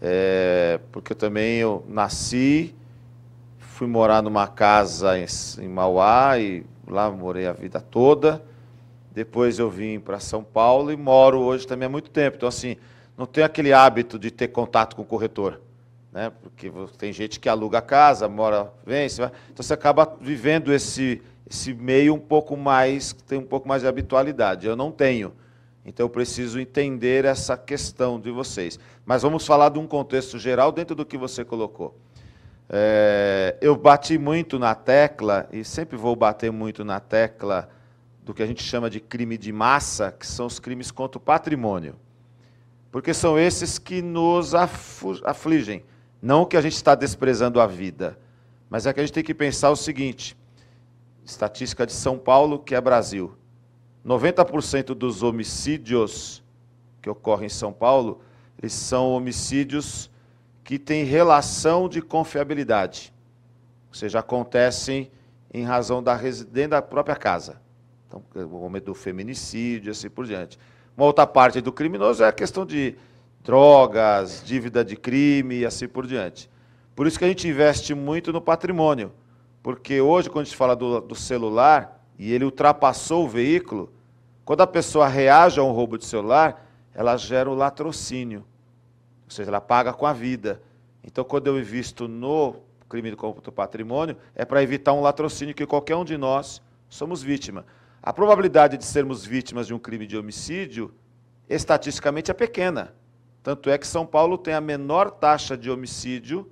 [0.01, 2.75] é, porque também eu nasci
[3.81, 5.25] fui morar numa casa em,
[5.59, 8.39] em Mauá e lá morei a vida toda.
[9.11, 12.37] Depois eu vim para São Paulo e moro hoje também há muito tempo.
[12.37, 12.77] Então, assim,
[13.17, 15.59] não tenho aquele hábito de ter contato com o corretor.
[16.11, 16.31] Né?
[16.43, 19.31] Porque tem gente que aluga a casa, mora, vem, você vai.
[19.51, 23.87] Então você acaba vivendo esse, esse meio um pouco mais, tem um pouco mais de
[23.87, 24.67] habitualidade.
[24.67, 25.33] Eu não tenho.
[25.85, 28.79] Então eu preciso entender essa questão de vocês.
[29.05, 31.97] Mas vamos falar de um contexto geral dentro do que você colocou.
[32.69, 37.69] É, eu bati muito na tecla, e sempre vou bater muito na tecla
[38.23, 41.21] do que a gente chama de crime de massa, que são os crimes contra o
[41.21, 41.95] patrimônio.
[42.91, 45.83] Porque são esses que nos afligem.
[46.21, 48.17] Não que a gente está desprezando a vida,
[48.69, 50.37] mas é que a gente tem que pensar o seguinte:
[51.25, 53.35] estatística de São Paulo, que é Brasil.
[54.05, 56.43] 90% dos homicídios
[57.01, 58.21] que ocorrem em São Paulo,
[58.57, 60.09] eles são homicídios
[60.63, 63.13] que têm relação de confiabilidade.
[63.89, 65.11] Ou seja, acontecem
[65.53, 67.61] em razão da dentro da própria casa.
[68.07, 70.57] Então, o momento do feminicídio, assim por diante.
[70.95, 72.95] Uma outra parte do criminoso é a questão de
[73.43, 76.49] drogas, dívida de crime e assim por diante.
[76.95, 79.11] Por isso que a gente investe muito no patrimônio.
[79.63, 83.91] Porque hoje, quando a gente fala do, do celular e ele ultrapassou o veículo,
[84.45, 88.45] quando a pessoa reage a um roubo de celular, ela gera o latrocínio.
[89.25, 90.61] Ou seja, ela paga com a vida.
[91.03, 92.57] Então, quando eu invisto no
[92.87, 97.23] crime contra o patrimônio, é para evitar um latrocínio que qualquer um de nós somos
[97.23, 97.65] vítima.
[98.03, 100.93] A probabilidade de sermos vítimas de um crime de homicídio,
[101.49, 102.93] estatisticamente, é pequena.
[103.41, 106.47] Tanto é que São Paulo tem a menor taxa de homicídio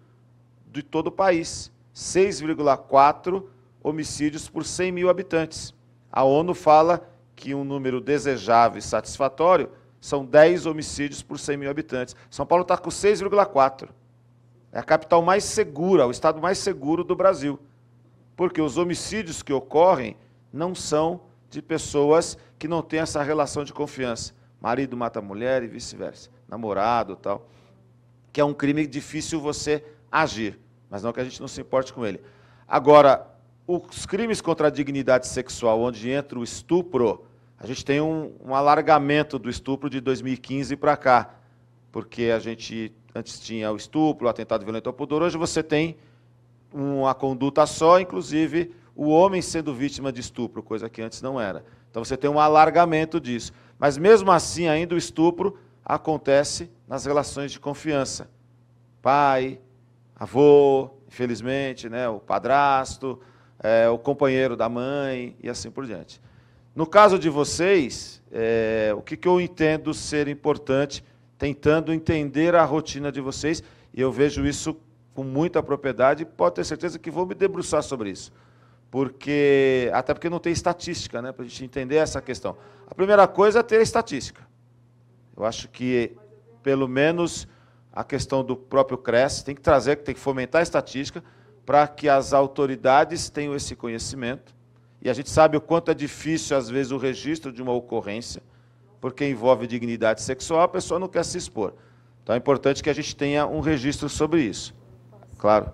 [0.71, 1.71] de todo o país.
[1.93, 3.43] 6,4
[3.89, 5.73] homicídios por 100 mil habitantes.
[6.11, 9.69] A ONU fala que um número desejável e satisfatório
[10.01, 12.15] são 10 homicídios por 100 mil habitantes.
[12.29, 13.89] São Paulo está com 6,4.
[14.71, 17.59] É a capital mais segura, o estado mais seguro do Brasil.
[18.35, 20.15] Porque os homicídios que ocorrem
[20.53, 24.33] não são de pessoas que não têm essa relação de confiança.
[24.61, 26.29] Marido mata mulher e vice-versa.
[26.47, 27.47] Namorado tal.
[28.31, 30.59] Que é um crime difícil você agir.
[30.89, 32.21] Mas não que a gente não se importe com ele.
[32.67, 33.27] Agora,
[33.71, 37.23] os crimes contra a dignidade sexual, onde entra o estupro,
[37.55, 41.35] a gente tem um, um alargamento do estupro de 2015 para cá,
[41.91, 45.97] porque a gente antes tinha o estupro, o atentado violento ao pudor, hoje você tem
[46.73, 51.63] uma conduta só, inclusive o homem sendo vítima de estupro, coisa que antes não era.
[51.91, 53.53] Então você tem um alargamento disso.
[53.77, 58.29] Mas mesmo assim, ainda o estupro acontece nas relações de confiança.
[58.99, 59.61] Pai,
[60.15, 63.19] avô, infelizmente, né, o padrasto,
[63.61, 66.21] é, o companheiro da mãe e assim por diante.
[66.75, 71.03] No caso de vocês, é, o que, que eu entendo ser importante,
[71.37, 74.77] tentando entender a rotina de vocês, e eu vejo isso
[75.13, 78.31] com muita propriedade, pode ter certeza que vou me debruçar sobre isso.
[78.89, 82.55] Porque, até porque não tem estatística, né, para a gente entender essa questão.
[82.87, 84.47] A primeira coisa é ter estatística.
[85.35, 86.15] Eu acho que
[86.63, 87.47] pelo menos
[87.91, 91.23] a questão do próprio CRES, tem que trazer, tem que fomentar a estatística
[91.69, 94.55] para que as autoridades tenham esse conhecimento.
[94.99, 98.41] E a gente sabe o quanto é difícil, às vezes, o registro de uma ocorrência,
[98.99, 101.75] porque envolve dignidade sexual, a pessoa não quer se expor.
[102.23, 104.73] Então é importante que a gente tenha um registro sobre isso.
[105.37, 105.71] Claro.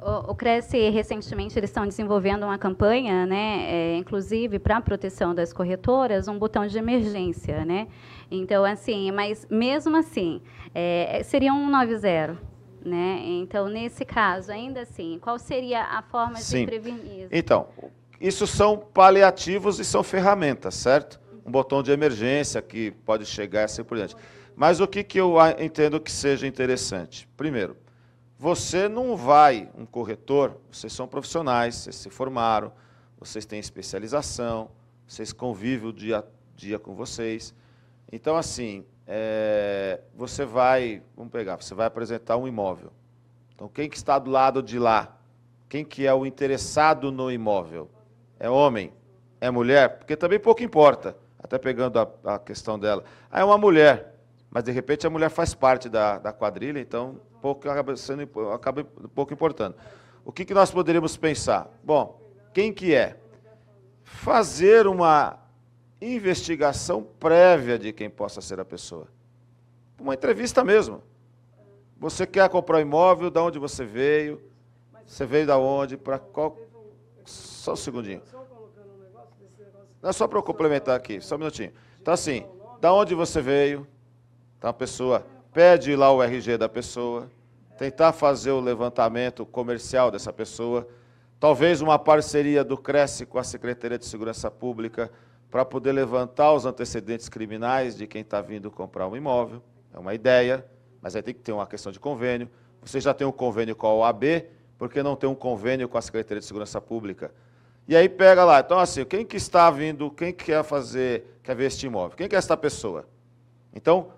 [0.00, 5.34] O, o Cresce, recentemente, eles estão desenvolvendo uma campanha, né, é, inclusive para a proteção
[5.34, 7.86] das corretoras, um botão de emergência, né?
[8.30, 10.40] Então, assim, mas mesmo assim,
[10.74, 12.55] é, seria um 90,
[12.86, 13.20] né?
[13.22, 16.60] Então, nesse caso, ainda assim, qual seria a forma Sim.
[16.60, 17.28] de prevenir isso?
[17.32, 17.68] Então,
[18.20, 21.20] isso são paliativos e são ferramentas, certo?
[21.44, 24.16] Um botão de emergência que pode chegar assim por diante.
[24.54, 27.28] Mas o que, que eu entendo que seja interessante?
[27.36, 27.76] Primeiro,
[28.38, 32.72] você não vai, um corretor, vocês são profissionais, vocês se formaram,
[33.18, 34.70] vocês têm especialização,
[35.06, 36.24] vocês convivem o dia a
[36.54, 37.54] dia com vocês.
[38.10, 42.90] Então, assim, é, você vai, vamos pegar, você vai apresentar um imóvel.
[43.54, 45.16] Então, quem que está do lado de lá?
[45.68, 47.88] Quem que é o interessado no imóvel?
[48.38, 48.92] É homem?
[49.40, 49.98] É mulher?
[49.98, 53.04] Porque também pouco importa, até pegando a, a questão dela.
[53.30, 54.14] Ah, é uma mulher,
[54.50, 58.84] mas de repente a mulher faz parte da, da quadrilha, então pouco acaba, sendo, acaba
[59.14, 59.76] pouco importando.
[60.24, 61.70] O que, que nós poderíamos pensar?
[61.84, 62.20] Bom,
[62.52, 63.16] quem que é?
[64.02, 65.38] Fazer uma
[66.00, 69.08] investigação prévia de quem possa ser a pessoa.
[69.98, 71.02] Uma entrevista mesmo.
[71.98, 74.42] Você quer comprar um imóvel, de onde você veio?
[75.06, 75.96] Você veio da onde?
[75.96, 76.58] Para qual?
[77.24, 78.22] Só um segundinho.
[80.02, 81.72] Não só para eu complementar aqui, só um minutinho.
[82.00, 82.46] Então, assim,
[82.80, 83.86] da onde você veio?
[84.58, 87.30] Então, a pessoa pede lá o RG da pessoa,
[87.78, 90.86] tentar fazer o levantamento comercial dessa pessoa,
[91.40, 95.10] talvez uma parceria do Cresce com a Secretaria de Segurança Pública
[95.50, 99.62] para poder levantar os antecedentes criminais de quem está vindo comprar um imóvel.
[99.92, 100.66] É uma ideia,
[101.00, 102.48] mas aí tem que ter uma questão de convênio.
[102.82, 104.24] Você já tem um convênio com a OAB,
[104.78, 107.32] por que não tem um convênio com a Secretaria de Segurança Pública?
[107.88, 111.66] E aí pega lá, então assim, quem que está vindo, quem quer fazer, quer ver
[111.66, 112.16] este imóvel?
[112.16, 113.08] Quem que é esta pessoa?
[113.72, 114.10] Então,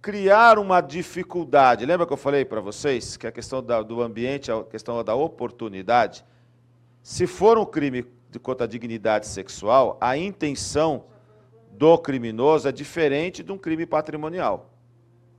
[0.00, 1.84] criar uma dificuldade.
[1.84, 5.14] Lembra que eu falei para vocês que a questão da, do ambiente, a questão da
[5.14, 6.24] oportunidade?
[7.02, 11.04] Se for um crime de contra a dignidade sexual, a intenção
[11.72, 14.70] do criminoso é diferente de um crime patrimonial.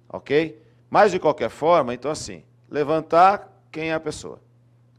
[0.10, 0.62] Ok?
[0.90, 4.40] Mas, de qualquer forma, então, assim, levantar quem é a pessoa.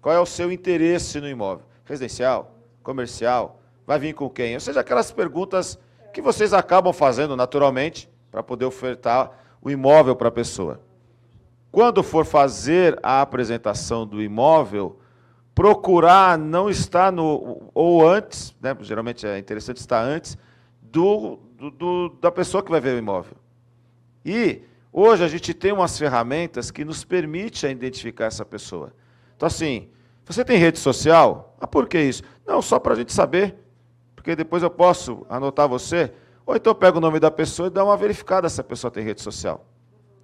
[0.01, 1.67] Qual é o seu interesse no imóvel?
[1.85, 2.55] Residencial?
[2.83, 3.61] Comercial?
[3.87, 4.55] Vai vir com quem?
[4.55, 5.79] Ou seja, aquelas perguntas
[6.13, 9.31] que vocês acabam fazendo naturalmente para poder ofertar
[9.63, 10.81] o imóvel para a pessoa.
[11.71, 14.98] Quando for fazer a apresentação do imóvel,
[15.59, 17.69] procurar não estar no.
[17.75, 20.39] ou antes, né, geralmente é interessante estar antes,
[20.81, 23.37] do, do, do, da pessoa que vai ver o imóvel.
[24.25, 28.93] E hoje a gente tem umas ferramentas que nos permitem identificar essa pessoa.
[29.37, 29.89] Então, assim,
[30.25, 31.57] você tem rede social?
[31.61, 32.23] Ah, por que isso?
[32.47, 33.57] Não, só para a gente saber,
[34.15, 36.13] porque depois eu posso anotar você
[36.47, 39.03] ou então pega o nome da pessoa e dá uma verificada se a pessoa tem
[39.03, 39.67] rede social.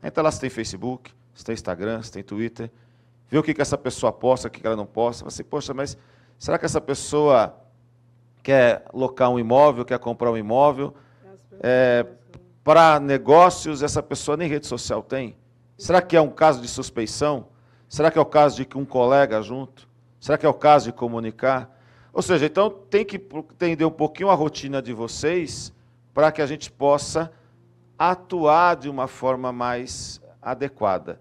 [0.01, 2.71] Entra lá se tem Facebook, se tem Instagram, se tem Twitter.
[3.35, 5.25] Vê o que, que essa pessoa posta, o que, que ela não posta.
[5.25, 5.99] Você, poxa, mas
[6.39, 7.53] será que essa pessoa
[8.45, 10.95] quer locar um imóvel, quer comprar um imóvel?
[11.61, 12.07] É,
[12.63, 15.37] para negócios, essa pessoa nem rede social tem?
[15.77, 17.49] Será que é um caso de suspeição?
[17.89, 19.89] Será que é o caso de que um colega junto?
[20.21, 21.77] Será que é o caso de comunicar?
[22.13, 25.73] Ou seja, então tem que entender um pouquinho a rotina de vocês
[26.15, 27.33] para que a gente possa
[27.99, 31.19] atuar de uma forma mais adequada.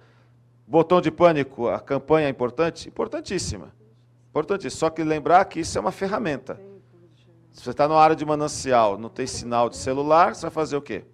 [0.66, 2.88] Botão de pânico, a campanha é importante?
[2.88, 3.74] Importantíssima.
[4.30, 4.80] Importantíssima.
[4.80, 6.59] Só que lembrar que isso é uma ferramenta.
[7.51, 10.76] Se você está na área de manancial, não tem sinal de celular, você vai fazer
[10.76, 11.05] o quê?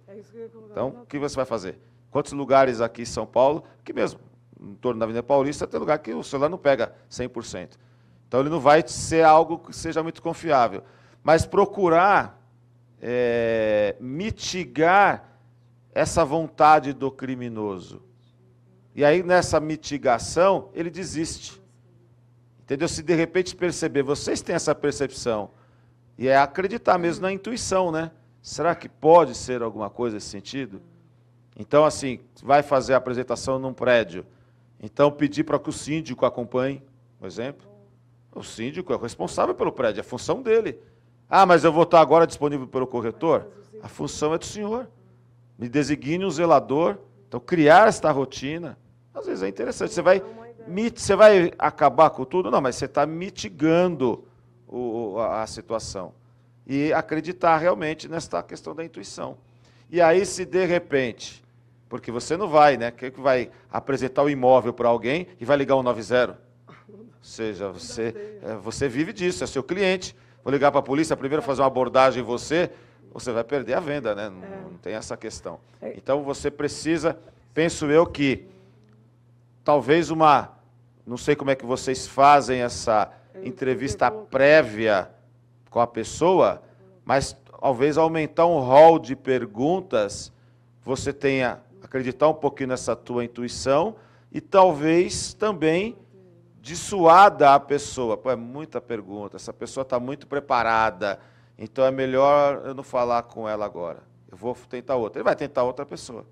[0.70, 1.78] Então, o que você vai fazer?
[2.10, 4.20] Quantos lugares aqui em São Paulo, aqui mesmo,
[4.60, 7.76] em torno da Avenida Paulista, tem lugar que o celular não pega 100%.
[8.26, 10.82] Então, ele não vai ser algo que seja muito confiável.
[11.22, 12.40] Mas procurar
[13.02, 15.38] é, mitigar
[15.92, 18.02] essa vontade do criminoso.
[18.94, 21.60] E aí, nessa mitigação, ele desiste.
[22.60, 22.88] Entendeu?
[22.88, 25.50] Se de repente perceber, vocês têm essa percepção,
[26.18, 28.10] e é acreditar mesmo na intuição, né?
[28.42, 30.80] Será que pode ser alguma coisa nesse sentido?
[31.58, 34.24] Então, assim, vai fazer a apresentação num prédio.
[34.82, 36.82] Então, pedir para que o síndico acompanhe,
[37.18, 37.68] por exemplo.
[38.34, 40.78] O síndico é o responsável pelo prédio, é a função dele.
[41.28, 43.46] Ah, mas eu vou estar agora disponível pelo corretor?
[43.82, 44.88] A função é do senhor.
[45.58, 46.98] Me designe um zelador.
[47.30, 48.76] Então, criar esta rotina,
[49.14, 49.94] às vezes é interessante.
[49.94, 50.20] Você vai,
[50.92, 52.50] você vai acabar com tudo?
[52.50, 54.24] Não, mas você está mitigando
[54.66, 56.12] o, a, a situação.
[56.66, 59.38] E acreditar realmente nesta questão da intuição.
[59.88, 61.44] E aí, se de repente
[61.88, 62.90] Porque você não vai, né?
[62.90, 66.36] Quem que vai apresentar o imóvel para alguém e vai ligar o 90?
[66.88, 70.16] Ou seja, você, é, você vive disso, é seu cliente.
[70.42, 72.70] Vou ligar para a polícia, primeiro fazer uma abordagem em você,
[73.12, 74.28] você vai perder a venda, né?
[74.28, 74.60] Não, é.
[74.70, 75.58] não tem essa questão.
[75.80, 75.92] É.
[75.96, 77.18] Então você precisa,
[77.52, 78.46] penso eu que
[79.64, 80.52] talvez uma,
[81.06, 83.10] não sei como é que vocês fazem essa
[83.42, 85.10] entrevista prévia
[85.70, 86.62] com a pessoa,
[87.04, 90.32] mas talvez aumentar um rol de perguntas,
[90.84, 93.96] você tenha acreditar um pouquinho nessa tua intuição
[94.30, 95.96] e talvez também
[96.60, 98.16] dissuada a pessoa.
[98.16, 101.18] Pô, é muita pergunta, essa pessoa está muito preparada,
[101.62, 104.02] então é melhor eu não falar com ela agora.
[104.30, 105.18] Eu vou tentar outra.
[105.18, 106.24] Ele vai tentar outra pessoa.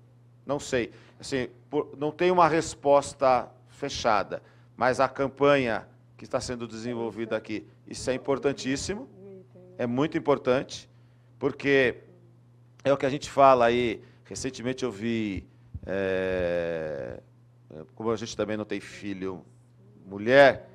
[0.43, 0.91] Não sei.
[1.19, 4.41] Assim, por, não tem uma resposta fechada,
[4.75, 9.07] mas a campanha que está sendo desenvolvida aqui, isso é importantíssimo,
[9.77, 10.89] é muito importante,
[11.37, 11.97] porque
[12.83, 14.01] é o que a gente fala aí.
[14.25, 15.47] Recentemente eu vi,
[15.85, 17.19] é,
[17.93, 19.45] como a gente também não tem filho
[20.05, 20.68] mulher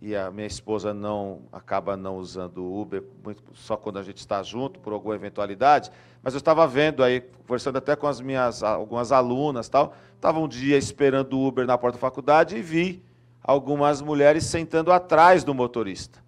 [0.00, 4.16] e a minha esposa não acaba não usando o Uber muito, só quando a gente
[4.16, 5.90] está junto por alguma eventualidade,
[6.22, 10.48] mas eu estava vendo aí, conversando até com as minhas algumas alunas, tal, estava um
[10.48, 13.04] dia esperando o Uber na porta da faculdade e vi
[13.42, 16.18] algumas mulheres sentando atrás do motorista.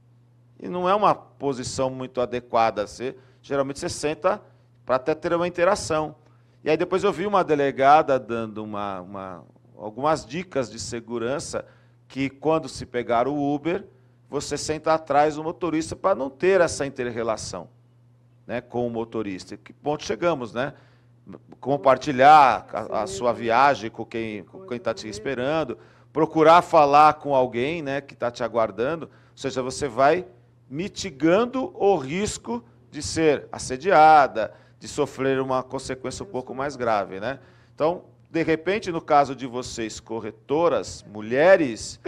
[0.60, 4.40] E não é uma posição muito adequada, você geralmente você senta
[4.84, 6.14] para até ter uma interação.
[6.62, 9.44] E aí depois eu vi uma delegada dando uma, uma
[9.76, 11.64] algumas dicas de segurança
[12.12, 13.86] que quando se pegar o Uber,
[14.28, 17.70] você senta atrás do motorista para não ter essa inter-relação
[18.46, 19.56] né, com o motorista.
[19.56, 20.74] Que ponto chegamos, né?
[21.58, 25.78] Compartilhar a, a sua viagem com quem está te esperando,
[26.12, 30.26] procurar falar com alguém né, que está te aguardando, ou seja, você vai
[30.68, 37.20] mitigando o risco de ser assediada, de sofrer uma consequência um pouco mais grave.
[37.20, 37.38] Né?
[37.74, 42.00] Então, de repente, no caso de vocês, corretoras, mulheres,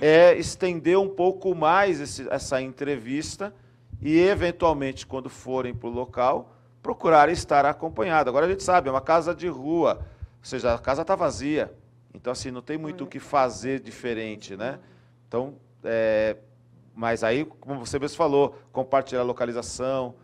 [0.00, 3.54] é estender um pouco mais esse, essa entrevista
[4.00, 6.50] e, eventualmente, quando forem para o local,
[6.82, 8.30] procurar estar acompanhado.
[8.30, 9.98] Agora a gente sabe, é uma casa de rua,
[10.38, 11.70] ou seja, a casa está vazia.
[12.14, 14.78] Então, assim, não tem muito o que fazer diferente, né?
[15.28, 16.38] Então, é,
[16.94, 20.14] mas aí, como você mesmo falou, compartilhar a localização,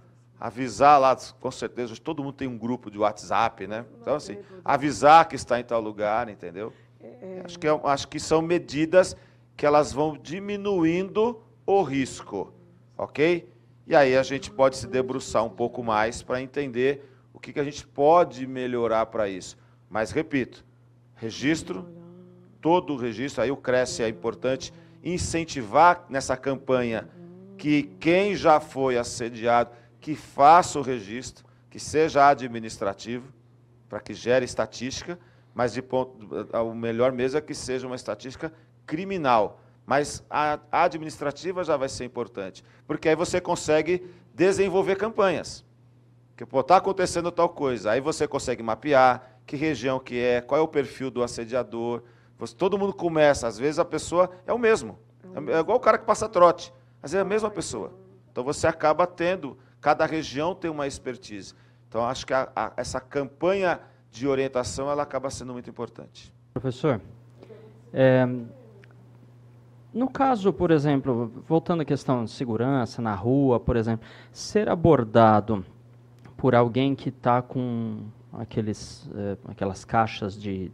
[0.43, 3.87] avisar lá, com certeza, todo mundo tem um grupo de WhatsApp, né?
[4.01, 6.73] Então, assim, avisar que está em tal lugar, entendeu?
[7.01, 7.43] É...
[7.45, 9.17] Acho, que é, acho que são medidas
[9.57, 12.53] que elas vão diminuindo o risco,
[12.99, 13.49] ok?
[13.87, 17.61] E aí a gente pode se debruçar um pouco mais para entender o que, que
[17.61, 19.57] a gente pode melhorar para isso.
[19.89, 20.65] Mas, repito,
[21.15, 21.87] registro,
[22.61, 24.75] todo o registro, aí o Cresce é importante,
[25.05, 27.09] incentivar nessa campanha
[27.57, 29.71] que quem já foi assediado,
[30.03, 33.33] que faça o registro, que seja administrativo,
[33.89, 35.19] para que gere estatística,
[35.55, 38.53] mas de ponto, o melhor mesmo é que seja uma estatística
[38.85, 39.61] criminal.
[39.87, 45.65] Mas a administrativa já vai ser importante, porque aí você consegue desenvolver campanhas.
[46.37, 50.65] Que está acontecendo tal coisa, aí você consegue mapear que região que é, qual é
[50.65, 52.03] o perfil do assediador.
[52.39, 54.99] Você, todo mundo começa, às vezes a pessoa é o mesmo.
[55.47, 57.93] É igual o cara que passa trote, mas é a mesma pessoa.
[58.31, 61.55] Então você acaba tendo Cada região tem uma expertise.
[61.89, 63.81] Então, acho que a, a, essa campanha
[64.11, 66.33] de orientação ela acaba sendo muito importante.
[66.55, 67.01] Professor,
[67.93, 68.27] é,
[69.93, 75.65] no caso, por exemplo, voltando à questão de segurança na rua, por exemplo, ser abordado
[76.37, 80.71] por alguém que está com aqueles, é, aquelas caixas de,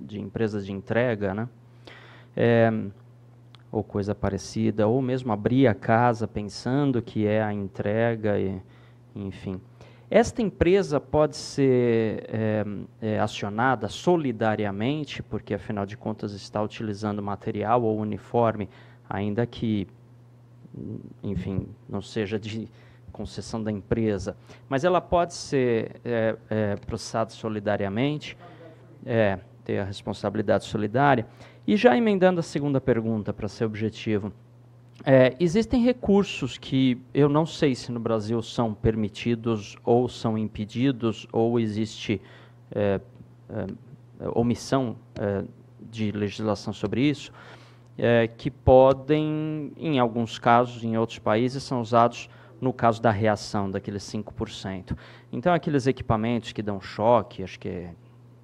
[0.00, 1.48] de empresas de entrega, né?
[2.34, 2.72] É,
[3.70, 8.60] ou coisa parecida, ou mesmo abrir a casa pensando que é a entrega, e,
[9.14, 9.60] enfim.
[10.10, 12.64] Esta empresa pode ser é,
[13.00, 18.70] é, acionada solidariamente, porque afinal de contas está utilizando material ou uniforme,
[19.08, 19.86] ainda que,
[21.22, 22.70] enfim, não seja de
[23.12, 24.34] concessão da empresa,
[24.66, 28.36] mas ela pode ser é, processada solidariamente,
[29.04, 31.26] é, ter a responsabilidade solidária.
[31.68, 34.32] E já emendando a segunda pergunta, para ser objetivo,
[35.04, 41.26] é, existem recursos que eu não sei se no Brasil são permitidos ou são impedidos,
[41.30, 42.22] ou existe
[42.70, 42.98] é,
[43.50, 43.66] é,
[44.34, 45.44] omissão é,
[45.78, 47.30] de legislação sobre isso,
[47.98, 52.30] é, que podem, em alguns casos, em outros países, são usados
[52.62, 54.96] no caso da reação, daqueles 5%.
[55.30, 57.94] Então, aqueles equipamentos que dão choque, acho que é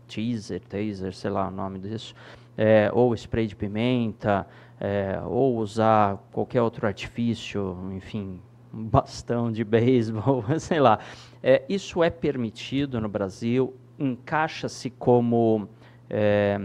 [0.06, 2.14] teaser, taser, sei lá o nome disso,
[2.56, 4.46] é, ou spray de pimenta,
[4.80, 8.40] é, ou usar qualquer outro artifício, enfim,
[8.72, 10.98] um bastão de beisebol, sei lá.
[11.42, 13.74] É, isso é permitido no Brasil?
[13.98, 15.68] encaixa-se como
[16.08, 16.58] é,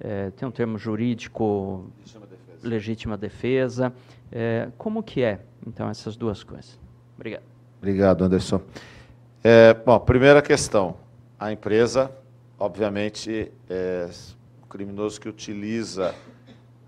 [0.00, 3.92] é, tem um termo jurídico legítima defesa, legítima defesa.
[4.32, 6.78] É, como que é então essas duas coisas
[7.14, 7.42] obrigado
[7.78, 8.60] obrigado Anderson
[9.44, 10.96] é, bom primeira questão
[11.38, 12.10] a empresa
[12.58, 14.08] obviamente é
[14.74, 16.12] criminoso que utiliza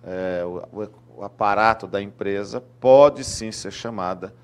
[0.02, 4.34] é, o, o aparato da empresa pode sim ser chamada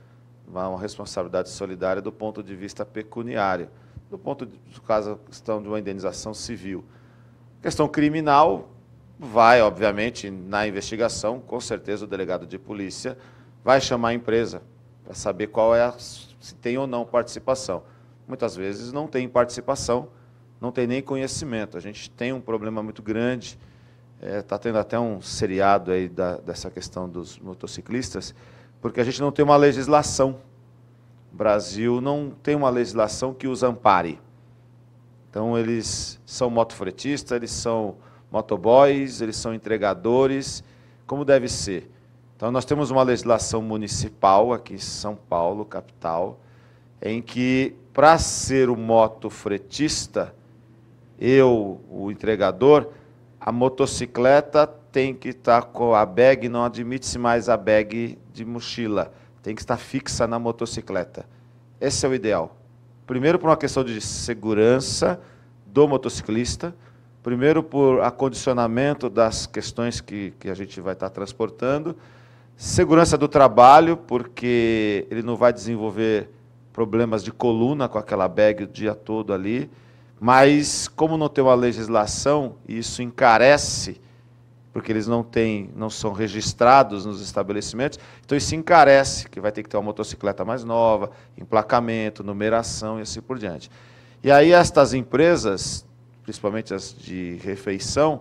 [0.47, 3.69] uma responsabilidade solidária do ponto de vista pecuniário,
[4.09, 6.85] do ponto de do caso questão de uma indenização civil.
[7.61, 8.69] Questão criminal
[9.19, 13.19] vai, obviamente, na investigação, com certeza o delegado de polícia
[13.65, 14.63] vai chamar a empresa
[15.05, 17.83] para saber qual é a, se tem ou não participação.
[18.29, 20.11] Muitas vezes não tem participação,
[20.63, 21.77] não tem nem conhecimento.
[21.77, 23.59] A gente tem um problema muito grande
[24.23, 28.33] Está é, tá tendo até um seriado aí da, dessa questão dos motociclistas,
[28.81, 30.39] porque a gente não tem uma legislação.
[31.33, 34.21] O Brasil não tem uma legislação que os ampare.
[35.29, 37.97] Então, eles são motofretistas, eles são
[38.31, 40.63] motoboys, eles são entregadores,
[41.05, 41.91] como deve ser.
[42.37, 46.39] Então, nós temos uma legislação municipal aqui em São Paulo, capital,
[47.01, 50.33] em que, para ser o motofretista,
[51.25, 52.89] eu, o entregador,
[53.41, 59.13] a motocicleta tem que estar com a bag, não admite-se mais a bag de mochila,
[59.41, 61.25] tem que estar fixa na motocicleta.
[61.81, 62.57] Esse é o ideal.
[63.07, 65.21] Primeiro, por uma questão de segurança
[65.65, 66.75] do motociclista,
[67.23, 71.97] primeiro, por acondicionamento das questões que, que a gente vai estar transportando,
[72.57, 76.31] segurança do trabalho, porque ele não vai desenvolver
[76.73, 79.71] problemas de coluna com aquela bag o dia todo ali
[80.25, 84.01] mas, como não tem uma legislação, isso encarece,
[84.73, 89.65] porque eles não têm, não são registrados nos estabelecimentos, então isso encarece, que vai ter
[89.65, 93.69] que ter uma motocicleta mais nova, emplacamento, numeração e assim por diante.
[94.23, 95.85] E aí estas empresas,
[96.23, 98.21] principalmente as de refeição,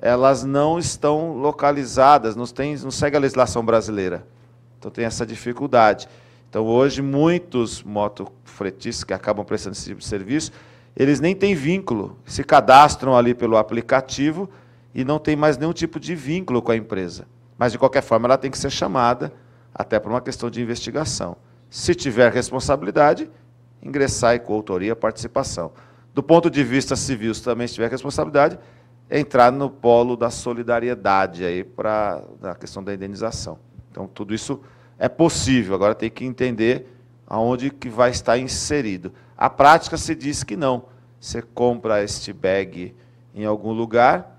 [0.00, 4.26] elas não estão localizadas, não, tem, não segue a legislação brasileira.
[4.78, 6.08] Então tem essa dificuldade.
[6.48, 10.50] Então hoje muitos motofretistas que acabam prestando esse tipo de serviço,
[10.96, 14.48] eles nem têm vínculo, se cadastram ali pelo aplicativo
[14.94, 17.26] e não tem mais nenhum tipo de vínculo com a empresa.
[17.56, 19.32] Mas, de qualquer forma, ela tem que ser chamada,
[19.74, 21.36] até por uma questão de investigação.
[21.70, 23.30] Se tiver responsabilidade,
[23.82, 25.72] ingressar com autoria, participação.
[26.14, 28.58] Do ponto de vista civil, se também tiver responsabilidade,
[29.10, 33.58] entrar no polo da solidariedade aí para a questão da indenização.
[33.90, 34.60] Então, tudo isso
[34.98, 35.74] é possível.
[35.74, 36.86] Agora tem que entender
[37.26, 39.12] aonde que vai estar inserido.
[39.42, 40.84] A prática se diz que não.
[41.18, 42.94] Você compra este bag
[43.34, 44.38] em algum lugar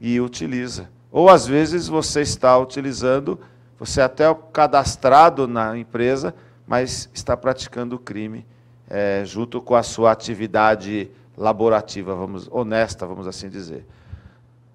[0.00, 0.88] e utiliza.
[1.12, 3.38] Ou às vezes você está utilizando,
[3.78, 6.34] você é até cadastrado na empresa,
[6.66, 8.46] mas está praticando crime
[8.88, 13.86] é, junto com a sua atividade laborativa, vamos, honesta, vamos assim dizer.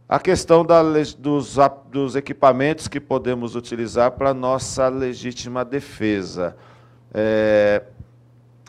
[0.08, 0.84] A questão da,
[1.18, 1.58] dos,
[1.90, 6.56] dos equipamentos que podemos utilizar para nossa legítima defesa.
[7.12, 7.82] É,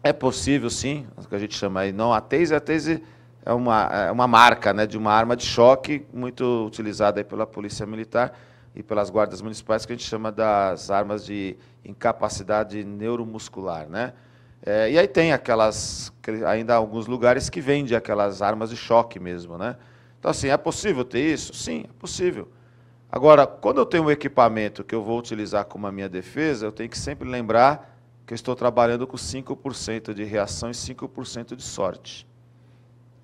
[0.05, 3.01] é possível, sim, o que a gente chama aí, não a taser, a taser
[3.43, 7.47] é uma, é uma marca né, de uma arma de choque muito utilizada aí pela
[7.47, 8.39] Polícia Militar
[8.75, 13.89] e pelas guardas municipais, que a gente chama das armas de incapacidade neuromuscular.
[13.89, 14.13] Né?
[14.63, 16.13] É, e aí tem aquelas,
[16.47, 19.57] ainda alguns lugares que vendem aquelas armas de choque mesmo.
[19.57, 19.75] Né?
[20.19, 21.55] Então, assim, é possível ter isso?
[21.55, 22.49] Sim, é possível.
[23.11, 26.73] Agora, quando eu tenho um equipamento que eu vou utilizar como a minha defesa, eu
[26.73, 27.94] tenho que sempre lembrar
[28.27, 32.27] que eu estou trabalhando com 5% de reação e 5% de sorte.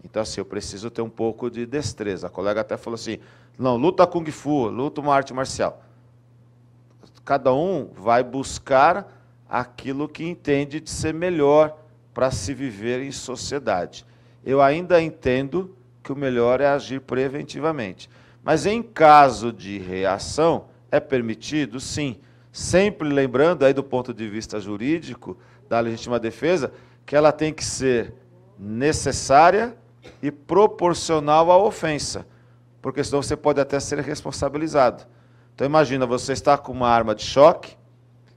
[0.04, 2.26] Então, assim, eu preciso ter um pouco de destreza.
[2.26, 3.18] A colega até falou assim:
[3.58, 5.82] não, luta Kung Fu, luta uma arte marcial.
[7.24, 9.06] Cada um vai buscar
[9.48, 11.76] aquilo que entende de ser melhor
[12.14, 14.06] para se viver em sociedade.
[14.44, 18.08] Eu ainda entendo que o melhor é agir preventivamente.
[18.42, 21.78] Mas em caso de reação, é permitido?
[21.78, 22.18] Sim
[22.52, 25.36] sempre lembrando aí do ponto de vista jurídico
[25.68, 26.72] da legítima defesa,
[27.06, 28.14] que ela tem que ser
[28.58, 29.76] necessária
[30.22, 32.26] e proporcional à ofensa,
[32.82, 35.06] porque senão você pode até ser responsabilizado.
[35.54, 37.76] Então imagina, você está com uma arma de choque,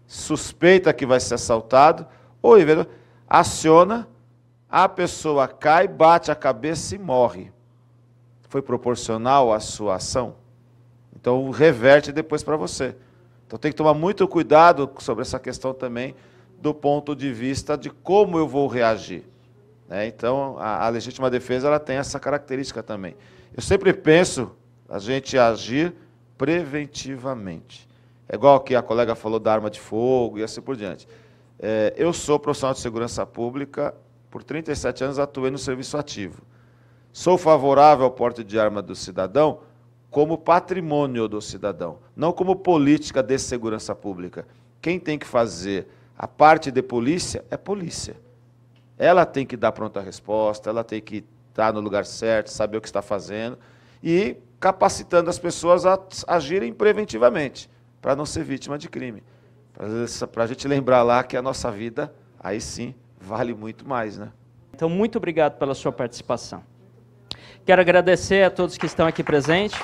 [0.05, 2.05] suspeita que vai ser assaltado,
[2.41, 2.55] ou
[3.27, 4.07] aciona,
[4.69, 7.51] a pessoa cai, bate a cabeça e morre.
[8.49, 10.35] Foi proporcional à sua ação?
[11.15, 12.95] Então reverte depois para você.
[13.53, 16.15] Então tem que tomar muito cuidado sobre essa questão também
[16.59, 19.25] do ponto de vista de como eu vou reagir.
[19.87, 20.07] Né?
[20.07, 23.15] Então a, a, legítima defesa ela tem essa característica também.
[23.55, 24.51] Eu sempre penso
[24.89, 25.93] a gente agir
[26.35, 27.87] preventivamente.
[28.27, 31.07] É igual que a colega falou da arma de fogo e assim por diante.
[31.59, 33.93] É, eu sou profissional de segurança pública
[34.31, 36.41] Por 37 anos atuei no serviço ativo.
[37.11, 39.59] Sou favorável ao porte de arma do cidadão
[40.13, 44.45] como patrimônio do cidadão, não como política de segurança pública.
[44.79, 48.15] Quem tem que fazer a parte de polícia é polícia.
[48.95, 52.81] Ela tem que dar pronta resposta, ela tem que estar no lugar certo, saber o
[52.81, 53.57] que está fazendo
[54.03, 57.67] e capacitando as pessoas a agirem preventivamente,
[57.99, 59.23] para não ser vítima de crime.
[60.31, 64.19] Para a gente lembrar lá que a nossa vida, aí sim, vale muito mais.
[64.19, 64.31] Né?
[64.75, 66.63] Então, muito obrigado pela sua participação.
[67.65, 69.79] Quero agradecer a todos que estão aqui presentes.